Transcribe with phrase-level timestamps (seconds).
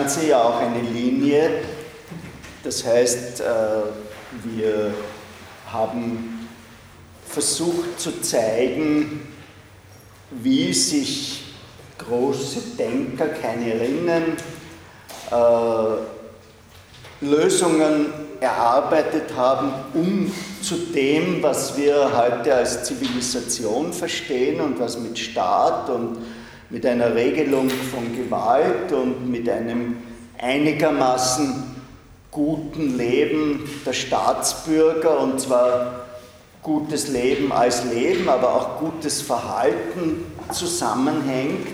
[0.00, 1.50] Ganze ja auch eine Linie.
[2.64, 3.44] Das heißt, äh,
[4.44, 4.94] wir
[5.70, 6.48] haben
[7.28, 9.28] versucht zu zeigen,
[10.30, 11.52] wie sich
[11.98, 14.38] große Denker, Keinerinnen,
[15.30, 15.96] äh,
[17.22, 18.06] Lösungen
[18.40, 20.32] erarbeitet haben, um
[20.62, 26.16] zu dem, was wir heute als Zivilisation verstehen und was mit Staat und
[26.70, 29.96] mit einer Regelung von Gewalt und mit einem
[30.38, 31.64] einigermaßen
[32.30, 36.06] guten Leben der Staatsbürger, und zwar
[36.62, 41.66] gutes Leben als Leben, aber auch gutes Verhalten zusammenhängt.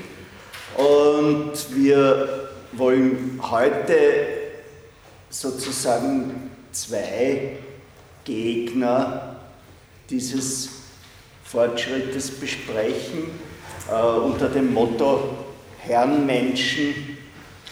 [0.76, 3.96] Und wir wollen heute
[5.28, 7.58] sozusagen zwei
[8.24, 9.36] Gegner
[10.08, 10.70] dieses
[11.44, 13.30] Fortschrittes besprechen
[13.90, 15.36] äh, unter dem Motto
[15.78, 17.18] Herrenmenschen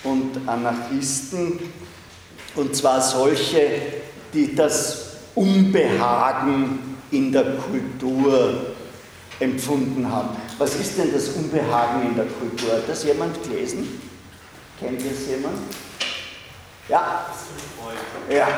[0.04, 1.58] und Anarchisten.
[2.54, 3.68] Und zwar solche,
[4.32, 8.74] die das Unbehagen in der Kultur
[9.40, 10.36] empfunden haben.
[10.58, 12.74] Was ist denn das Unbehagen in der Kultur?
[12.74, 14.00] Hat das jemand gelesen?
[14.78, 15.58] Kennt das jemand?
[16.88, 17.26] Ja?
[18.28, 18.48] Ja,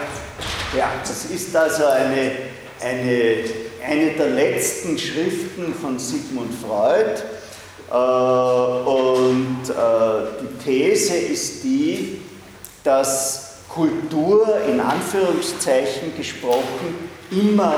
[0.76, 2.32] ja das ist also eine,
[2.80, 3.44] eine,
[3.86, 7.22] eine der letzten Schriften von Sigmund Freud.
[7.90, 9.74] Äh, und äh,
[10.40, 12.20] die These ist die,
[12.82, 17.74] dass Kultur in Anführungszeichen gesprochen immer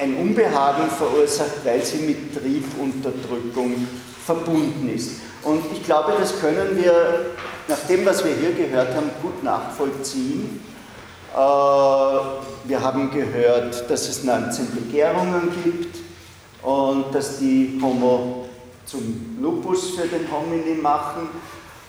[0.00, 3.86] ein Unbehagen verursacht, weil sie mit Triebunterdrückung
[4.24, 5.20] verbunden ist.
[5.42, 7.26] Und ich glaube, das können wir
[7.68, 10.60] nach dem, was wir hier gehört haben, gut nachvollziehen.
[11.34, 15.96] Äh, wir haben gehört, dass es 19 Begehrungen gibt
[16.62, 18.47] und dass die Homo
[18.88, 21.28] zum Lupus für den Homini machen.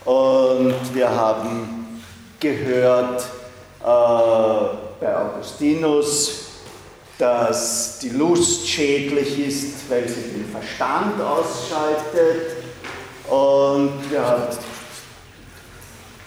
[0.06, 2.02] Und wir haben
[2.40, 3.22] gehört
[3.82, 3.86] äh,
[5.00, 6.46] bei Augustinus,
[7.18, 12.58] dass die Lust schädlich ist, weil sie den Verstand ausschaltet.
[13.30, 14.50] Und wir,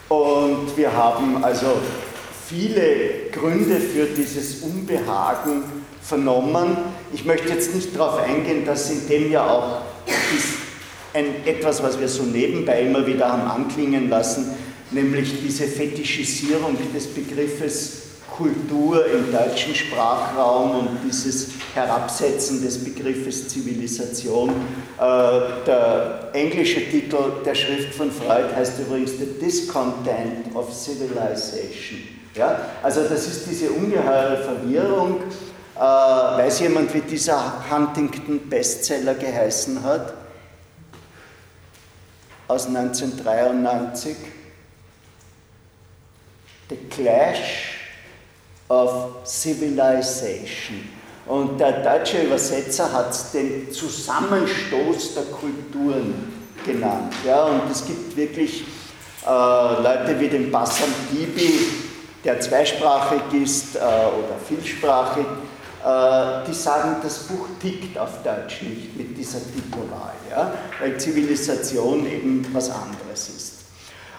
[0.09, 1.79] und wir haben also
[2.47, 5.65] viele Gründe für dieses Unbehagen
[6.03, 6.77] vernommen.
[7.13, 9.81] Ich möchte jetzt nicht darauf eingehen, dass in dem ja auch
[11.15, 14.51] ein, etwas, was wir so nebenbei immer wieder haben anklingen lassen,
[14.91, 18.03] nämlich diese Fetischisierung des Begriffes
[18.37, 24.51] Kultur im deutschen Sprachraum und dieses Herabsetzen des Begriffes Zivilisation.
[24.99, 25.03] Äh,
[25.67, 32.01] der englische Titel der Schrift von Freud heißt übrigens The Discontent of Civilization.
[32.35, 32.69] Ja?
[32.83, 35.21] Also das ist diese ungeheure Verwirrung.
[35.77, 40.15] Äh, weiß jemand, wie dieser Huntington-Bestseller geheißen hat?
[42.49, 44.17] Aus 1993.
[46.69, 47.79] The Clash
[48.69, 50.89] of Civilization.
[51.27, 56.33] Und der deutsche Übersetzer hat es den Zusammenstoß der Kulturen
[56.65, 57.13] genannt.
[57.25, 58.65] Ja, und es gibt wirklich
[59.27, 61.61] äh, Leute wie den Bassam Bibi,
[62.25, 65.27] der zweisprachig ist äh, oder vielsprachig,
[66.47, 72.47] die sagen, das Buch tickt auf Deutsch nicht mit dieser Titelwahl, ja, weil Zivilisation eben
[72.53, 73.53] was anderes ist.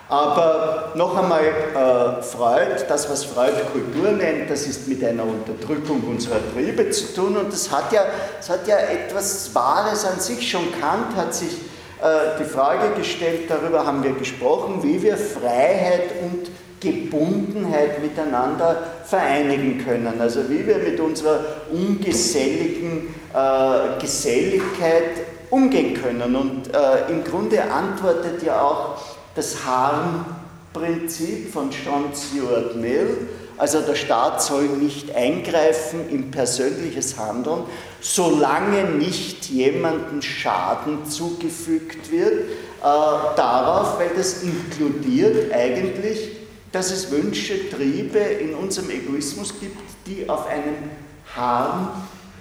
[0.10, 6.04] Aber noch einmal, äh, Freud, das was Freud Kultur nennt, das ist mit einer Unterdrückung
[6.04, 8.06] unserer Triebe zu tun und das hat ja,
[8.38, 10.50] das hat ja etwas Wahres an sich.
[10.50, 11.54] Schon Kant hat sich
[12.02, 16.48] äh, die Frage gestellt, darüber haben wir gesprochen, wie wir Freiheit und
[16.84, 20.20] Gebundenheit miteinander vereinigen können.
[20.20, 21.40] Also wie wir mit unserer
[21.72, 25.12] ungeselligen äh, Geselligkeit
[25.50, 26.36] umgehen können.
[26.36, 28.98] Und äh, im Grunde antwortet ja auch
[29.36, 37.64] das Harm-Prinzip von John Stuart Mill, also der Staat soll nicht eingreifen in persönliches Handeln,
[38.02, 46.43] solange nicht jemandem Schaden zugefügt wird, äh, darauf, weil das inkludiert eigentlich,
[46.74, 49.78] dass es Wünsche, Triebe in unserem Egoismus gibt,
[50.08, 50.90] die auf einen
[51.36, 51.90] Harm,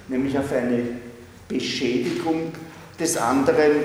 [0.09, 0.85] nämlich auf eine
[1.47, 2.51] Beschädigung
[2.99, 3.85] des anderen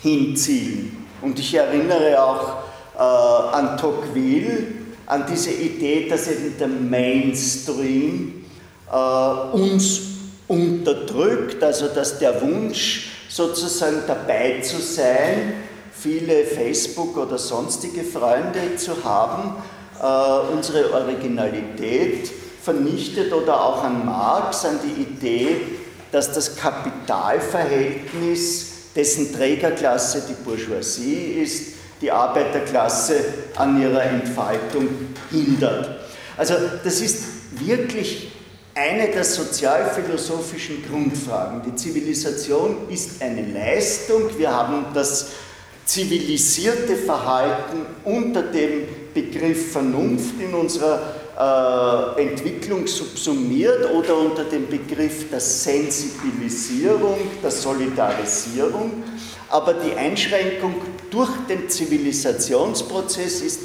[0.00, 0.96] hinzielen.
[1.20, 2.62] Und ich erinnere auch
[2.96, 4.66] äh, an Tocqueville,
[5.06, 8.44] an diese Idee, dass eben der Mainstream
[8.90, 10.02] äh, uns
[10.46, 15.54] unterdrückt, also dass der Wunsch sozusagen dabei zu sein,
[16.02, 19.54] viele Facebook oder sonstige Freunde zu haben,
[20.00, 22.32] äh, unsere Originalität
[22.62, 25.60] vernichtet oder auch an Marx, an die Idee,
[26.10, 33.16] dass das Kapitalverhältnis dessen Trägerklasse die Bourgeoisie ist, die Arbeiterklasse
[33.56, 34.88] an ihrer Entfaltung
[35.30, 36.00] hindert.
[36.36, 38.32] Also das ist wirklich
[38.74, 41.62] eine der sozialphilosophischen Grundfragen.
[41.62, 44.36] Die Zivilisation ist eine Leistung.
[44.36, 45.28] Wir haben das
[45.84, 55.28] zivilisierte Verhalten unter dem Begriff Vernunft in unserer äh, Entwicklung subsumiert oder unter dem Begriff
[55.30, 59.02] der Sensibilisierung, der Solidarisierung.
[59.48, 60.74] Aber die Einschränkung
[61.10, 63.60] durch den Zivilisationsprozess ist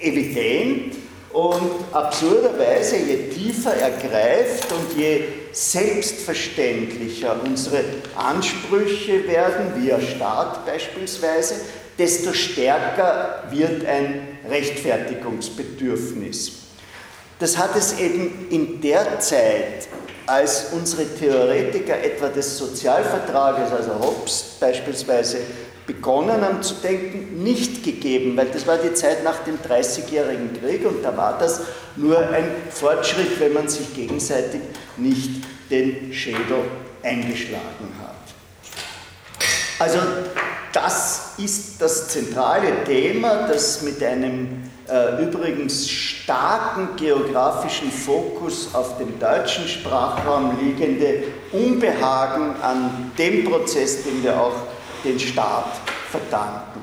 [0.00, 0.96] evident
[1.32, 7.84] und absurderweise, je tiefer er greift und je selbstverständlicher unsere
[8.16, 11.56] Ansprüche werden, via Staat beispielsweise,
[11.98, 16.52] desto stärker wird ein Rechtfertigungsbedürfnis.
[17.38, 19.86] Das hat es eben in der Zeit,
[20.26, 25.38] als unsere Theoretiker etwa des Sozialvertrages, also Hobbes beispielsweise,
[25.88, 30.86] begonnen haben zu denken, nicht gegeben, weil das war die Zeit nach dem Dreißigjährigen Krieg
[30.86, 31.62] und da war das
[31.96, 34.60] nur ein Fortschritt, wenn man sich gegenseitig
[34.98, 35.30] nicht
[35.70, 36.64] den Schädel
[37.02, 38.14] eingeschlagen hat.
[39.78, 39.98] Also
[40.72, 49.18] das ist das zentrale Thema, das mit einem äh, übrigens starken geografischen Fokus auf dem
[49.18, 54.67] deutschen Sprachraum liegende Unbehagen an dem Prozess, den wir auch
[55.04, 55.72] den Staat
[56.10, 56.82] verdanken.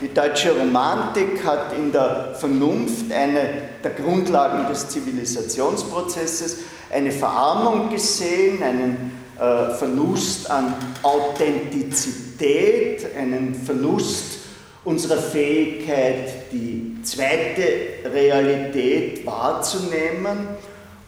[0.00, 6.58] Die deutsche Romantik hat in der Vernunft eine der Grundlagen des Zivilisationsprozesses
[6.92, 14.38] eine Verarmung gesehen, einen äh, Verlust an Authentizität, einen Verlust
[14.84, 17.62] unserer Fähigkeit, die zweite
[18.04, 20.48] Realität wahrzunehmen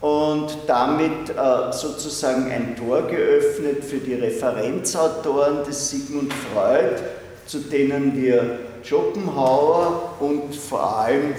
[0.00, 7.02] und damit äh, sozusagen ein Tor geöffnet für die Referenzautoren des Sigmund Freud,
[7.46, 11.34] zu denen wir Schopenhauer und vor allem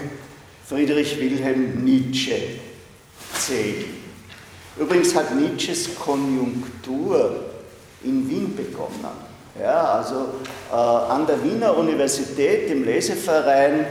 [0.66, 2.36] Friedrich Wilhelm Nietzsche
[3.38, 3.86] zählen.
[4.78, 7.44] Übrigens hat Nietzsches Konjunktur
[8.04, 9.30] in Wien begonnen.
[9.60, 10.26] Ja, also
[10.70, 13.86] äh, an der Wiener Universität im Leseverein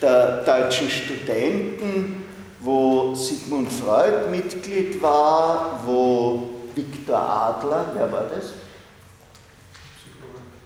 [0.00, 2.21] der deutschen Studenten,
[2.62, 8.52] wo Sigmund Freud Mitglied war, wo Viktor Adler, wer war das?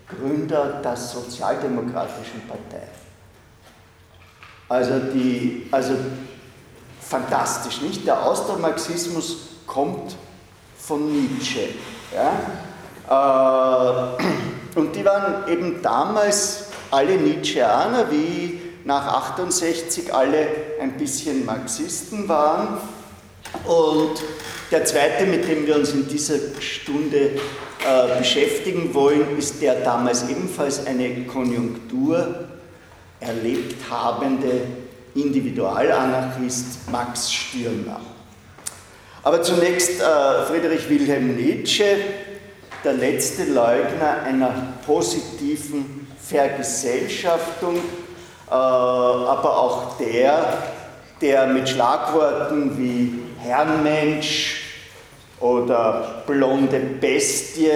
[0.07, 2.87] Gründer der Sozialdemokratischen Partei.
[4.69, 5.95] Also, die, also
[7.01, 8.07] fantastisch, nicht?
[8.07, 9.37] Der Austromarxismus
[9.67, 10.17] kommt
[10.79, 11.71] von Nietzsche.
[12.15, 12.33] Ja?
[13.09, 20.47] Äh, und die waren eben damals alle Nietzscheaner, wie nach 68 alle
[20.81, 22.79] ein bisschen Marxisten waren.
[23.65, 24.23] Und
[24.71, 27.31] der zweite, mit dem wir uns in dieser Stunde
[27.87, 32.47] äh, beschäftigen wollen, ist der damals ebenfalls eine Konjunktur
[33.21, 34.63] erlebt habende
[35.15, 38.01] Individualanarchist Max Stirner.
[39.23, 41.97] Aber zunächst äh, Friedrich Wilhelm Nietzsche,
[42.85, 47.81] der letzte Leugner einer positiven Vergesellschaftung,
[48.49, 50.63] aber auch der,
[51.21, 54.63] der mit Schlagworten wie Herrenmensch
[55.41, 57.71] oder blonde Bestie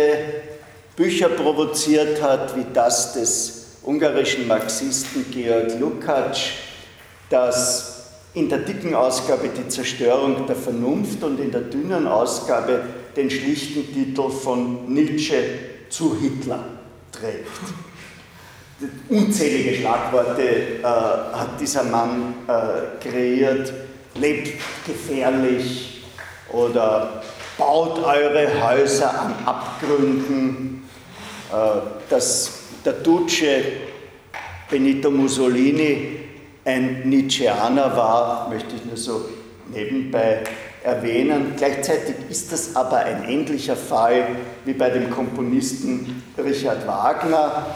[0.97, 6.51] Bücher provoziert hat, wie das des ungarischen Marxisten Georg Lukács,
[7.31, 8.01] das
[8.35, 12.83] in der dicken Ausgabe die Zerstörung der Vernunft und in der dünnen Ausgabe
[13.17, 15.43] den schlichten Titel von Nietzsche
[15.89, 16.65] zu Hitler
[17.11, 17.90] trägt.
[19.09, 23.73] Unzählige Schlagworte äh, hat dieser Mann äh, kreiert.
[24.15, 26.03] Lebt gefährlich
[26.53, 27.23] oder
[27.59, 30.89] baut eure Häuser an Abgründen.
[31.53, 31.57] Äh,
[32.09, 33.65] dass der Duce
[34.71, 36.21] Benito Mussolini
[36.65, 39.29] ein Nietzscheaner war, möchte ich nur so
[39.73, 40.43] nebenbei
[40.83, 41.55] erwähnen.
[41.57, 44.29] Gleichzeitig ist das aber ein ähnlicher Fall
[44.65, 47.67] wie bei dem Komponisten Richard Wagner.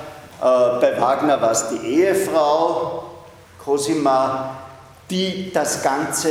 [0.45, 3.05] Äh, bei Wagner war es die Ehefrau
[3.65, 4.59] Cosima,
[5.09, 6.29] die das Ganze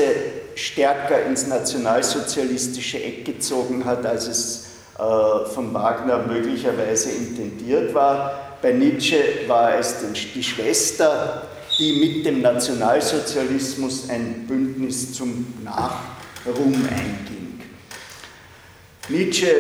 [0.54, 4.66] stärker ins nationalsozialistische Eck gezogen hat, als es
[5.00, 8.34] äh, von Wagner möglicherweise intendiert war.
[8.62, 9.96] Bei Nietzsche war es
[10.36, 11.48] die Schwester,
[11.80, 17.62] die mit dem Nationalsozialismus ein Bündnis zum Nachruhm einging.
[19.10, 19.56] Nietzsche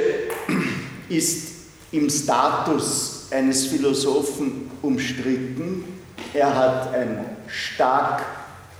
[1.09, 1.53] ist
[1.91, 5.83] im Status eines Philosophen umstritten.
[6.33, 8.23] Er hat ein stark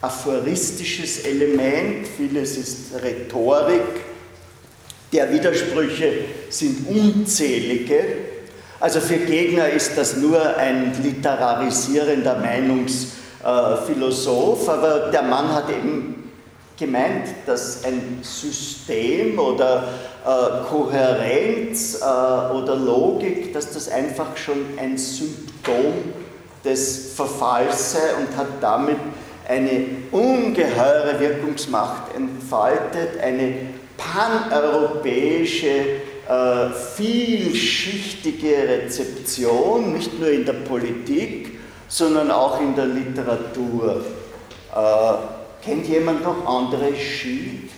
[0.02, 3.82] aphoristisches Element, vieles ist Rhetorik.
[5.12, 6.12] Der Widersprüche
[6.50, 8.00] sind unzählige.
[8.80, 13.14] Also für Gegner ist das nur ein literarisierender Meinungs-
[13.44, 16.23] äh, Philosoph, aber der Mann hat eben
[16.78, 19.88] gemeint, dass ein System oder
[20.26, 22.04] äh, Kohärenz äh,
[22.54, 25.94] oder Logik, dass das einfach schon ein Symptom
[26.64, 28.98] des Verfalls sei und hat damit
[29.48, 33.54] eine ungeheure Wirkungsmacht entfaltet, eine
[33.98, 35.68] paneuropäische,
[36.28, 44.04] äh, vielschichtige Rezeption, nicht nur in der Politik, sondern auch in der Literatur.
[44.74, 45.14] Äh,
[45.64, 47.70] kennt jemand noch andere Schild?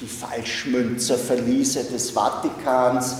[0.00, 3.16] Die Falschmünzerverliese des Vatikans.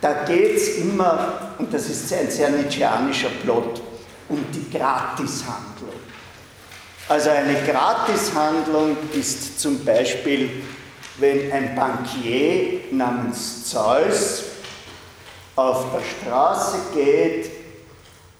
[0.00, 3.80] Da geht es immer, und das ist ein sehr nietzscheanischer Plot,
[4.28, 5.94] um die Gratishandlung.
[7.08, 10.50] Also eine Gratishandlung ist zum Beispiel,
[11.18, 14.44] wenn ein Bankier namens Zeus
[15.54, 17.50] auf der Straße geht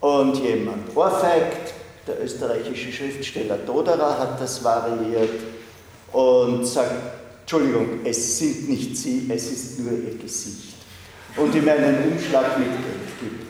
[0.01, 1.64] und jemand ohrfeigt.
[2.07, 5.41] Der österreichische Schriftsteller Doderer hat das variiert
[6.13, 6.93] und sagt,
[7.41, 10.75] Entschuldigung, es sind nicht Sie, es ist nur Ihr Gesicht.
[11.37, 13.45] Und ihm einen Umschlag mit Geld gibt.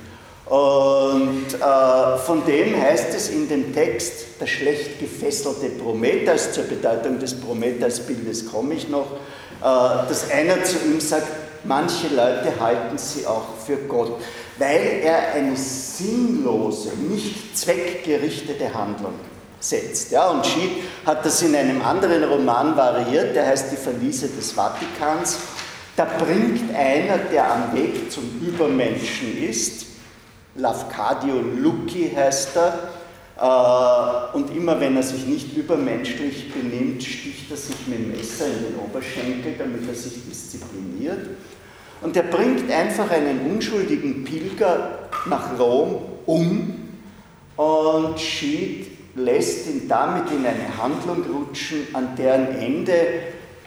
[0.47, 7.19] Und äh, von dem heißt es in dem Text, der schlecht gefesselte Prometheus, zur Bedeutung
[7.19, 9.07] des Prometheus-Bildes komme ich noch,
[9.61, 11.29] äh, dass einer zu ihm sagt,
[11.65, 14.21] manche Leute halten sie auch für Gott
[14.59, 19.15] weil er eine sinnlose, nicht zweckgerichtete Handlung
[19.61, 20.11] setzt.
[20.13, 20.71] Ja, und Schied
[21.05, 25.39] hat das in einem anderen Roman variiert, der heißt Die Verliese des Vatikans.
[25.97, 29.87] Da bringt einer, der am Weg zum Übermenschen ist,
[30.57, 32.91] Lafcadio Lucci heißt er,
[33.37, 38.47] Äh, und immer wenn er sich nicht übermenschlich benimmt, sticht er sich mit dem Messer
[38.47, 41.31] in den Oberschenkel, damit er sich diszipliniert.
[42.05, 46.75] Und er bringt einfach einen unschuldigen Pilger nach Rom um
[47.57, 52.95] und Schied lässt ihn damit in eine Handlung rutschen, an deren Ende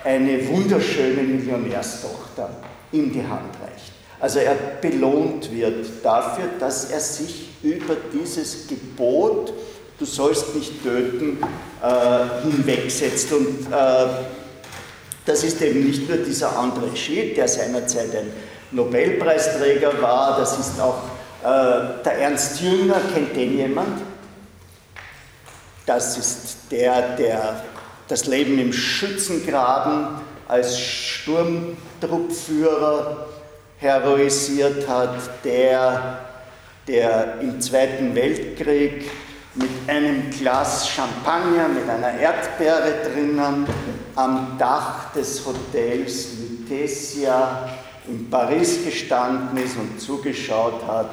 [0.04, 2.50] eine wunderschöne Millionärstochter
[2.92, 3.94] ihm die Hand reicht.
[4.20, 9.54] Also er belohnt wird dafür, dass er sich über dieses Gebot,
[9.98, 11.38] du sollst nicht töten,
[11.82, 13.32] äh, hinwegsetzt.
[13.32, 14.08] Und äh,
[15.28, 18.32] das ist eben nicht nur dieser André Schied, der seinerzeit ein
[18.72, 21.04] Nobelpreisträger war, das ist auch
[21.44, 24.02] äh, der Ernst Jünger, kennt den jemand?
[25.86, 27.62] Das ist der, der
[28.08, 33.28] das Leben im Schützengraben als Sturmtruppführer
[33.80, 36.20] heroisiert hat, der,
[36.88, 39.12] der im Zweiten Weltkrieg
[39.56, 43.68] mit einem Glas Champagner, mit einer Erdbeere drinnen,
[44.18, 47.70] am Dach des Hotels Lutetia
[48.08, 51.12] in Paris gestanden ist und zugeschaut hat,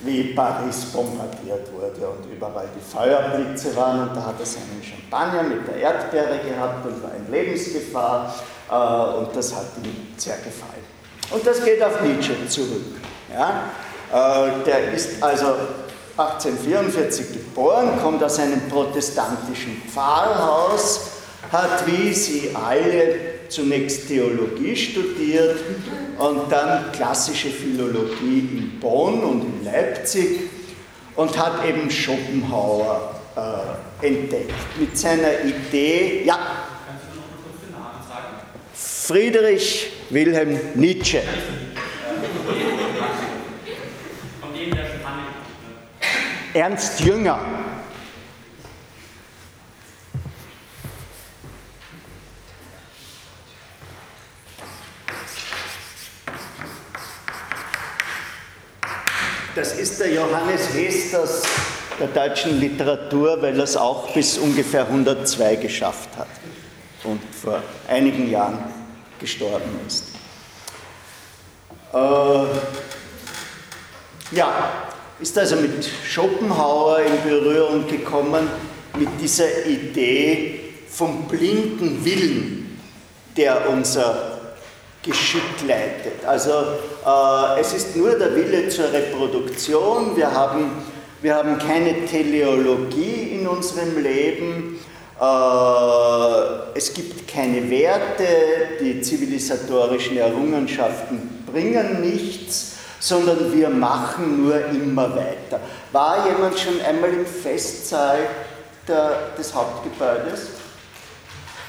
[0.00, 4.08] wie Paris bombardiert wurde und überall die Feuerblitze waren.
[4.08, 8.34] Und da hat er seinen Champagner mit der Erdbeere gehabt und war in Lebensgefahr.
[8.70, 10.84] Äh, und das hat ihm sehr gefallen.
[11.30, 13.00] Und das geht auf Nietzsche zurück.
[13.32, 13.64] Ja?
[14.12, 15.46] Äh, der ist also
[16.16, 21.15] 1844 geboren, kommt aus einem protestantischen Pfarrhaus,
[21.52, 23.16] hat wie sie alle
[23.48, 25.56] zunächst Theologie studiert
[26.18, 30.40] und dann klassische Philologie in Bonn und in Leipzig
[31.14, 36.38] und hat eben Schopenhauer äh, entdeckt mit seiner Idee, ja,
[38.74, 41.22] Friedrich Wilhelm Nietzsche.
[46.52, 47.38] Ernst Jünger.
[59.56, 61.42] Das ist der Johannes Hesters
[61.98, 66.28] der deutschen Literatur, weil er es auch bis ungefähr 102 geschafft hat
[67.04, 68.58] und vor einigen Jahren
[69.18, 70.08] gestorben ist.
[71.94, 71.96] Äh,
[74.36, 74.72] ja,
[75.20, 78.50] ist also mit Schopenhauer in Berührung gekommen,
[78.98, 82.78] mit dieser Idee vom blinden Willen,
[83.38, 84.25] der unser
[85.06, 86.24] Geschick leitet.
[86.26, 90.70] Also äh, es ist nur der Wille zur Reproduktion, wir haben,
[91.22, 94.80] wir haben keine Teleologie in unserem Leben,
[95.20, 98.26] äh, es gibt keine Werte,
[98.80, 105.60] die zivilisatorischen Errungenschaften bringen nichts, sondern wir machen nur immer weiter.
[105.92, 108.18] War jemand schon einmal im Festsaal
[108.86, 110.48] der, des Hauptgebäudes?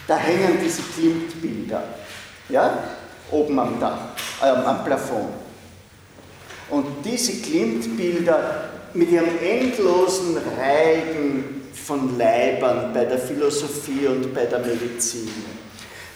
[0.07, 1.83] Da hängen diese Klimtbilder.
[2.49, 2.77] Ja?
[3.31, 3.99] Oben am Dach,
[4.41, 5.29] äh, am Plafond.
[6.69, 14.59] Und diese Klimtbilder mit ihrem endlosen Reigen von Leibern bei der Philosophie und bei der
[14.59, 15.29] Medizin,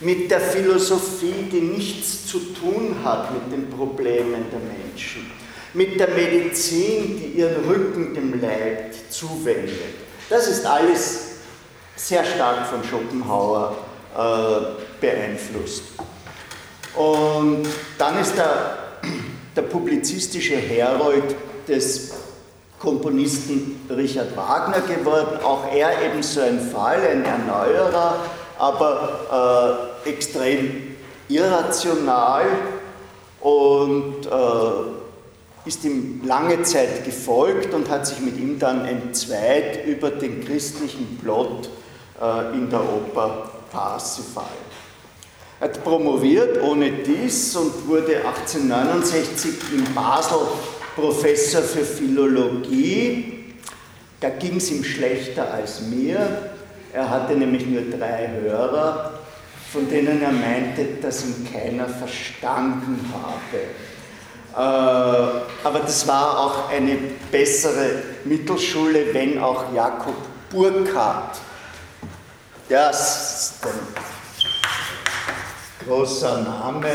[0.02, 5.32] mit der Philosophie, die nichts zu tun hat mit den Problemen der Menschen,
[5.74, 9.76] mit der Medizin, die ihren Rücken dem Leid zuwendet.
[10.30, 11.30] Das ist alles
[11.96, 13.78] sehr stark von Schopenhauer
[14.18, 15.84] äh, beeinflusst.
[16.96, 18.78] Und dann ist der,
[19.56, 21.36] der publizistische Herold
[21.68, 22.12] des
[22.80, 28.16] Komponisten Richard Wagner geworden, auch er eben so ein Fall, ein Erneuerer,
[28.58, 30.96] aber äh, extrem
[31.30, 32.46] irrational
[33.40, 40.10] und äh, ist ihm lange Zeit gefolgt und hat sich mit ihm dann entzweit über
[40.10, 41.70] den christlichen Plot
[42.20, 44.46] äh, in der Oper Parsifal.
[45.62, 50.40] Er hat promoviert ohne dies und wurde 1869 in Basel
[50.96, 53.54] Professor für Philologie.
[54.20, 56.52] Da ging es ihm schlechter als mir.
[56.92, 59.20] Er hatte nämlich nur drei Hörer,
[59.72, 63.62] von denen er meinte, dass ihn keiner verstanden habe.
[64.54, 66.98] Äh, aber das war auch eine
[67.32, 70.16] bessere Mittelschule, wenn auch Jakob
[72.90, 74.21] ist ein
[75.86, 76.90] großer Name,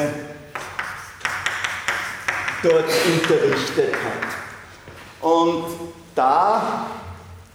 [2.63, 5.27] dort unterrichtet hat.
[5.29, 5.65] Und
[6.15, 6.87] da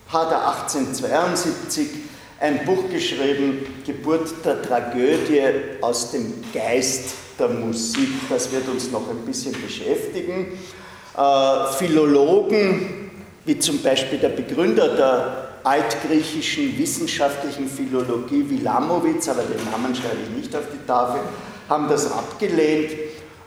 [0.08, 1.88] hat er 1872
[2.40, 5.44] ein Buch geschrieben, Geburt der Tragödie
[5.82, 8.10] aus dem Geist der Musik.
[8.30, 10.60] Das wird uns noch ein bisschen beschäftigen.
[11.16, 13.12] Äh, Philologen,
[13.46, 20.30] wie zum Beispiel der Begründer der altgriechischen wissenschaftlichen Philologie Wilamowitz, aber den Namen schreibe ich
[20.36, 21.22] nicht auf die Tafel,
[21.70, 22.92] haben das abgelehnt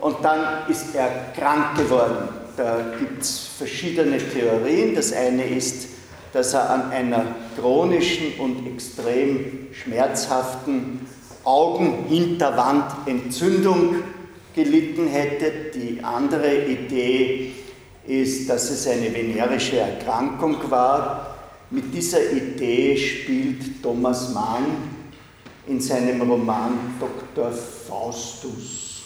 [0.01, 2.29] und dann ist er krank geworden.
[2.57, 4.95] Da gibt es verschiedene Theorien.
[4.95, 5.89] Das eine ist,
[6.33, 7.27] dass er an einer
[7.59, 11.07] chronischen und extrem schmerzhaften
[11.45, 13.97] Augenhinterwandentzündung
[14.55, 15.53] gelitten hätte.
[15.75, 17.53] Die andere Idee
[18.07, 21.34] ist, dass es eine venerische Erkrankung war.
[21.75, 24.77] Mit dieser Idee spielt Thomas Mann
[25.67, 27.51] in seinem Roman Dr.
[27.51, 29.03] Faustus.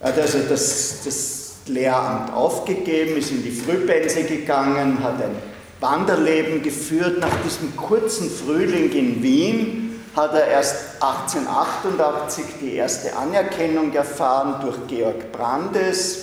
[0.00, 5.36] Er hat also das, das Lehramt aufgegeben, ist in die Frühpense gegangen, hat ein
[5.80, 7.18] Wanderleben geführt.
[7.18, 14.76] Nach diesem kurzen Frühling in Wien hat er erst 1888 die erste Anerkennung erfahren durch
[14.88, 16.16] Georg Brandes,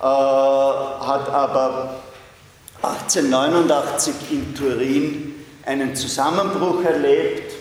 [0.00, 2.01] äh, hat aber
[2.82, 7.54] 1889 in Turin einen Zusammenbruch erlebt.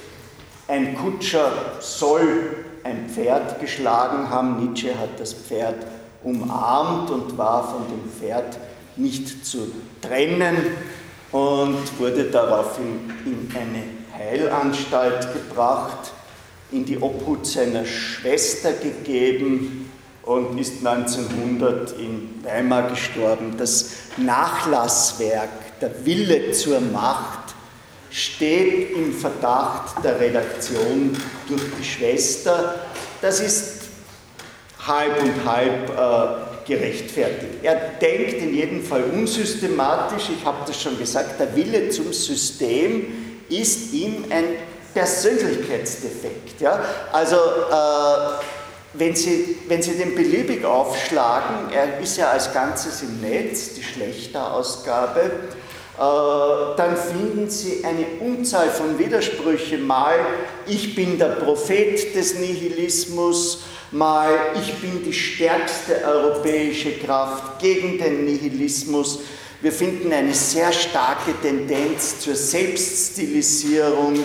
[0.68, 4.66] Ein Kutscher soll ein Pferd geschlagen haben.
[4.66, 5.86] Nietzsche hat das Pferd
[6.24, 8.58] umarmt und war von dem Pferd
[8.96, 10.58] nicht zu trennen
[11.32, 13.84] und wurde daraufhin in eine
[14.18, 16.14] Heilanstalt gebracht,
[16.72, 19.91] in die Obhut seiner Schwester gegeben
[20.24, 23.56] und ist 1900 in Weimar gestorben.
[23.58, 27.56] Das Nachlasswerk, der Wille zur Macht,
[28.12, 32.76] steht im Verdacht der Redaktion durch die Schwester.
[33.22, 33.82] Das ist
[34.86, 37.64] halb und halb äh, gerechtfertigt.
[37.64, 43.08] Er denkt in jedem Fall unsystematisch, ich habe das schon gesagt, der Wille zum System
[43.50, 44.46] ist ihm ein
[44.94, 46.60] Persönlichkeitsdefekt.
[46.60, 46.84] Ja?
[47.12, 48.61] Also äh,
[48.94, 53.84] wenn, Sie, wenn Sie den beliebig aufschlagen, er ist ja als Ganzes im Netz, die
[53.84, 59.86] Schlechterausgabe, äh, dann finden Sie eine Unzahl von Widersprüchen.
[59.86, 60.20] Mal,
[60.66, 68.26] ich bin der Prophet des Nihilismus, mal, ich bin die stärkste europäische Kraft gegen den
[68.26, 69.20] Nihilismus.
[69.62, 74.24] Wir finden eine sehr starke Tendenz zur Selbststilisierung,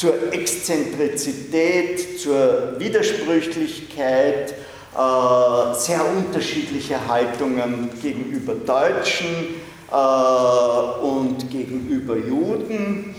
[0.00, 9.26] zur Exzentrizität, zur Widersprüchlichkeit, äh, sehr unterschiedliche Haltungen gegenüber Deutschen
[9.92, 13.14] äh, und gegenüber Juden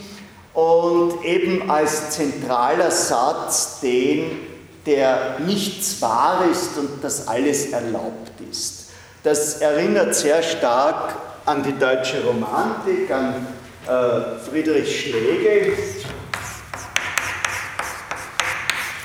[0.55, 4.39] und eben als zentraler Satz den,
[4.87, 8.89] der nichts wahr ist und das alles erlaubt ist.
[9.21, 11.13] Das erinnert sehr stark
[11.45, 13.45] an die deutsche Romantik, an
[13.87, 15.73] äh, Friedrich Schlegel,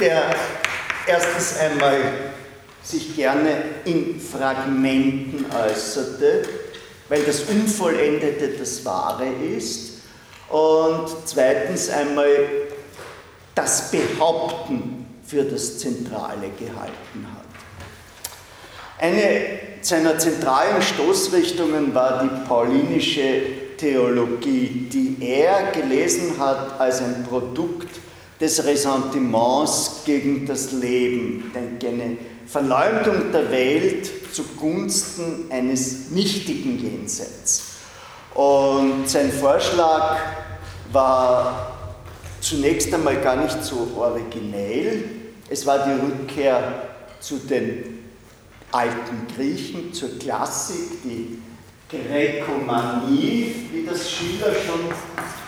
[0.01, 0.35] der
[1.07, 1.99] erstens einmal
[2.83, 6.43] sich gerne in Fragmenten äußerte,
[7.09, 10.03] weil das Unvollendete das Wahre ist
[10.49, 12.29] und zweitens einmal
[13.55, 17.47] das Behaupten für das Zentrale gehalten hat.
[18.99, 23.43] Eine seiner zentralen Stoßrichtungen war die paulinische
[23.77, 27.89] Theologie, die er gelesen hat als ein Produkt
[28.41, 37.63] des Ressentiments gegen das Leben, eine Verleumdung der Welt zugunsten eines nichtigen Jenseits.
[38.35, 40.19] Und sein Vorschlag
[40.93, 41.77] war
[42.41, 45.05] zunächst einmal gar nicht so originell.
[45.49, 46.83] Es war die Rückkehr
[47.21, 47.97] zu den
[48.71, 51.39] alten Griechen, zur Klassik, die
[51.89, 54.93] Gräkomanie, wie das Schiller schon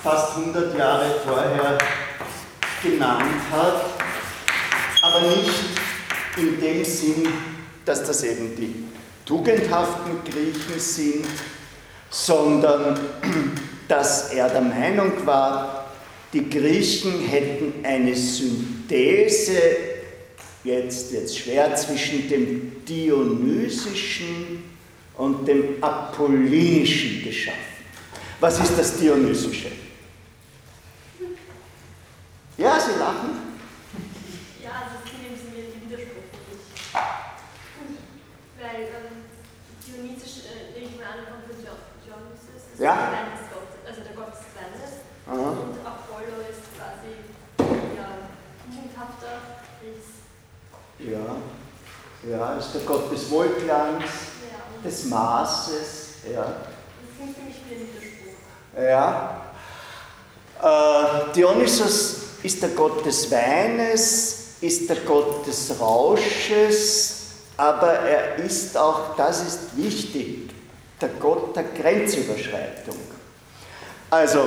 [0.02, 1.78] fast 100 Jahre vorher
[2.82, 3.84] genannt hat,
[5.02, 5.50] aber nicht
[6.36, 7.28] in dem Sinn,
[7.84, 8.84] dass das eben die
[9.24, 11.26] tugendhaften Griechen sind,
[12.10, 12.98] sondern
[13.88, 15.86] dass er der Meinung war,
[16.32, 19.60] die Griechen hätten eine Synthese,
[20.64, 24.62] jetzt wird schwer, zwischen dem Dionysischen
[25.16, 27.58] und dem Apollinischen geschaffen.
[28.40, 29.68] Was ist das Dionysische?
[32.58, 33.48] Ja, Sie lachen.
[42.78, 42.92] Ja?
[43.86, 45.02] Also der Gott des Kleines.
[45.26, 47.12] Und Apollo ist quasi
[47.96, 48.08] ja,
[48.70, 49.34] tugendhafter.
[51.00, 52.30] Ja.
[52.30, 54.88] ja, ist der Gott des Wohlklangs, ja.
[54.88, 56.08] des Maßes.
[56.32, 56.42] Ja.
[56.42, 58.80] Das klingt für mich wie ein Widerspruch.
[58.80, 59.40] Ja.
[60.62, 67.16] Äh, Dionysos ist der Gott des Weines, ist der Gott des Rausches,
[67.56, 70.50] aber er ist auch, das ist wichtig,
[71.00, 72.96] der Gott der Grenzüberschreitung.
[74.10, 74.44] Also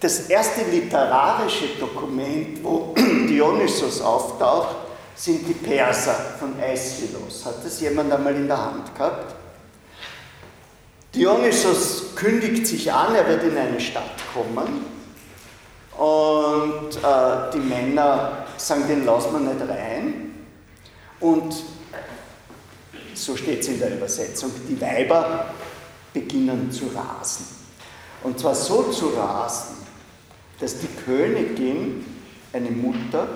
[0.00, 2.94] das erste literarische Dokument, wo
[3.28, 4.76] Dionysos auftaucht,
[5.16, 7.44] sind die Perser von Aeschylus.
[7.44, 9.34] Hat das jemand einmal in der Hand gehabt?
[11.14, 14.97] Dionysos kündigt sich an, er wird in eine Stadt kommen
[15.98, 20.34] und äh, die Männer sagen, den lassen wir nicht rein.
[21.18, 21.54] Und
[23.14, 25.46] so steht es in der Übersetzung, die Weiber
[26.14, 27.46] beginnen zu rasen.
[28.22, 29.76] Und zwar so zu rasen,
[30.60, 32.04] dass die Königin,
[32.52, 33.28] eine Mutter,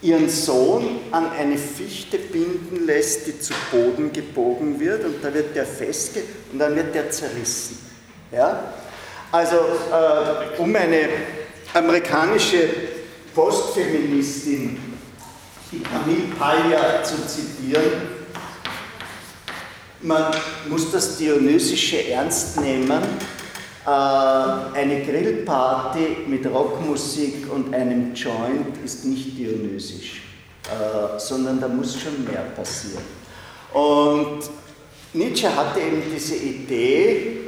[0.00, 5.54] ihren Sohn an eine Fichte binden lässt, die zu Boden gebogen wird und da wird
[5.54, 6.22] der festge
[6.52, 7.78] und dann wird der zerrissen.
[8.32, 8.72] Ja?
[9.30, 11.08] Also äh, um eine
[11.74, 12.68] amerikanische
[13.34, 14.78] Postfeministin,
[15.70, 18.20] die Camille Paglia zu zitieren,
[20.02, 20.34] man
[20.68, 23.02] muss das Dionysische ernst nehmen.
[23.86, 30.22] Äh, eine Grillparty mit Rockmusik und einem Joint ist nicht dionysisch,
[30.64, 33.04] äh, sondern da muss schon mehr passieren.
[33.72, 34.40] Und
[35.12, 37.39] Nietzsche hatte eben diese Idee,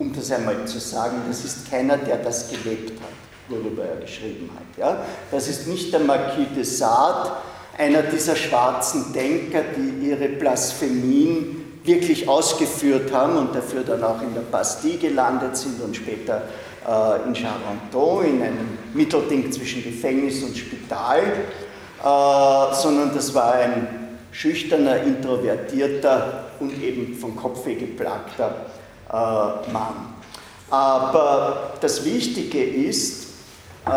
[0.00, 3.10] um das einmal zu sagen, das ist keiner, der das gelebt hat,
[3.48, 4.78] worüber er geschrieben hat.
[4.78, 5.04] Ja?
[5.30, 7.32] Das ist nicht der Marquis de Sade,
[7.76, 14.32] einer dieser schwarzen Denker, die ihre Blasphemien wirklich ausgeführt haben und dafür dann auch in
[14.34, 16.42] der Bastille gelandet sind und später
[16.86, 24.18] äh, in Charenton, in einem Mittelding zwischen Gefängnis und Spital, äh, sondern das war ein
[24.32, 28.66] schüchterner, introvertierter und eben vom Kopfweh geplagter
[29.12, 30.14] Mann.
[30.70, 33.30] Aber das Wichtige ist,
[33.86, 33.90] äh,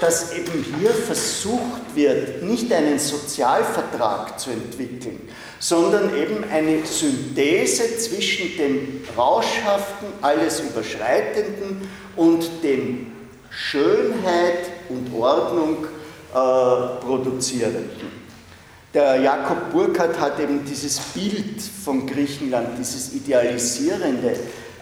[0.00, 8.56] dass eben hier versucht wird, nicht einen Sozialvertrag zu entwickeln, sondern eben eine Synthese zwischen
[8.56, 13.12] dem rauschhaften, alles überschreitenden und dem
[13.50, 15.86] Schönheit und Ordnung
[16.32, 18.13] äh, produzierenden.
[18.94, 24.36] Der Jakob Burkhardt hat eben dieses Bild von Griechenland, dieses Idealisierende,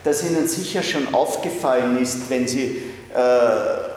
[0.05, 2.83] das Ihnen sicher schon aufgefallen ist, wenn Sie
[3.15, 3.19] äh,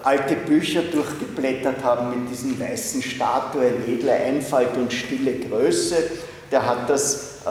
[0.04, 5.96] alte Bücher durchgeblättert haben mit diesen weißen Statuen, edle Einfalt und stille Größe,
[6.50, 7.50] der hat das äh,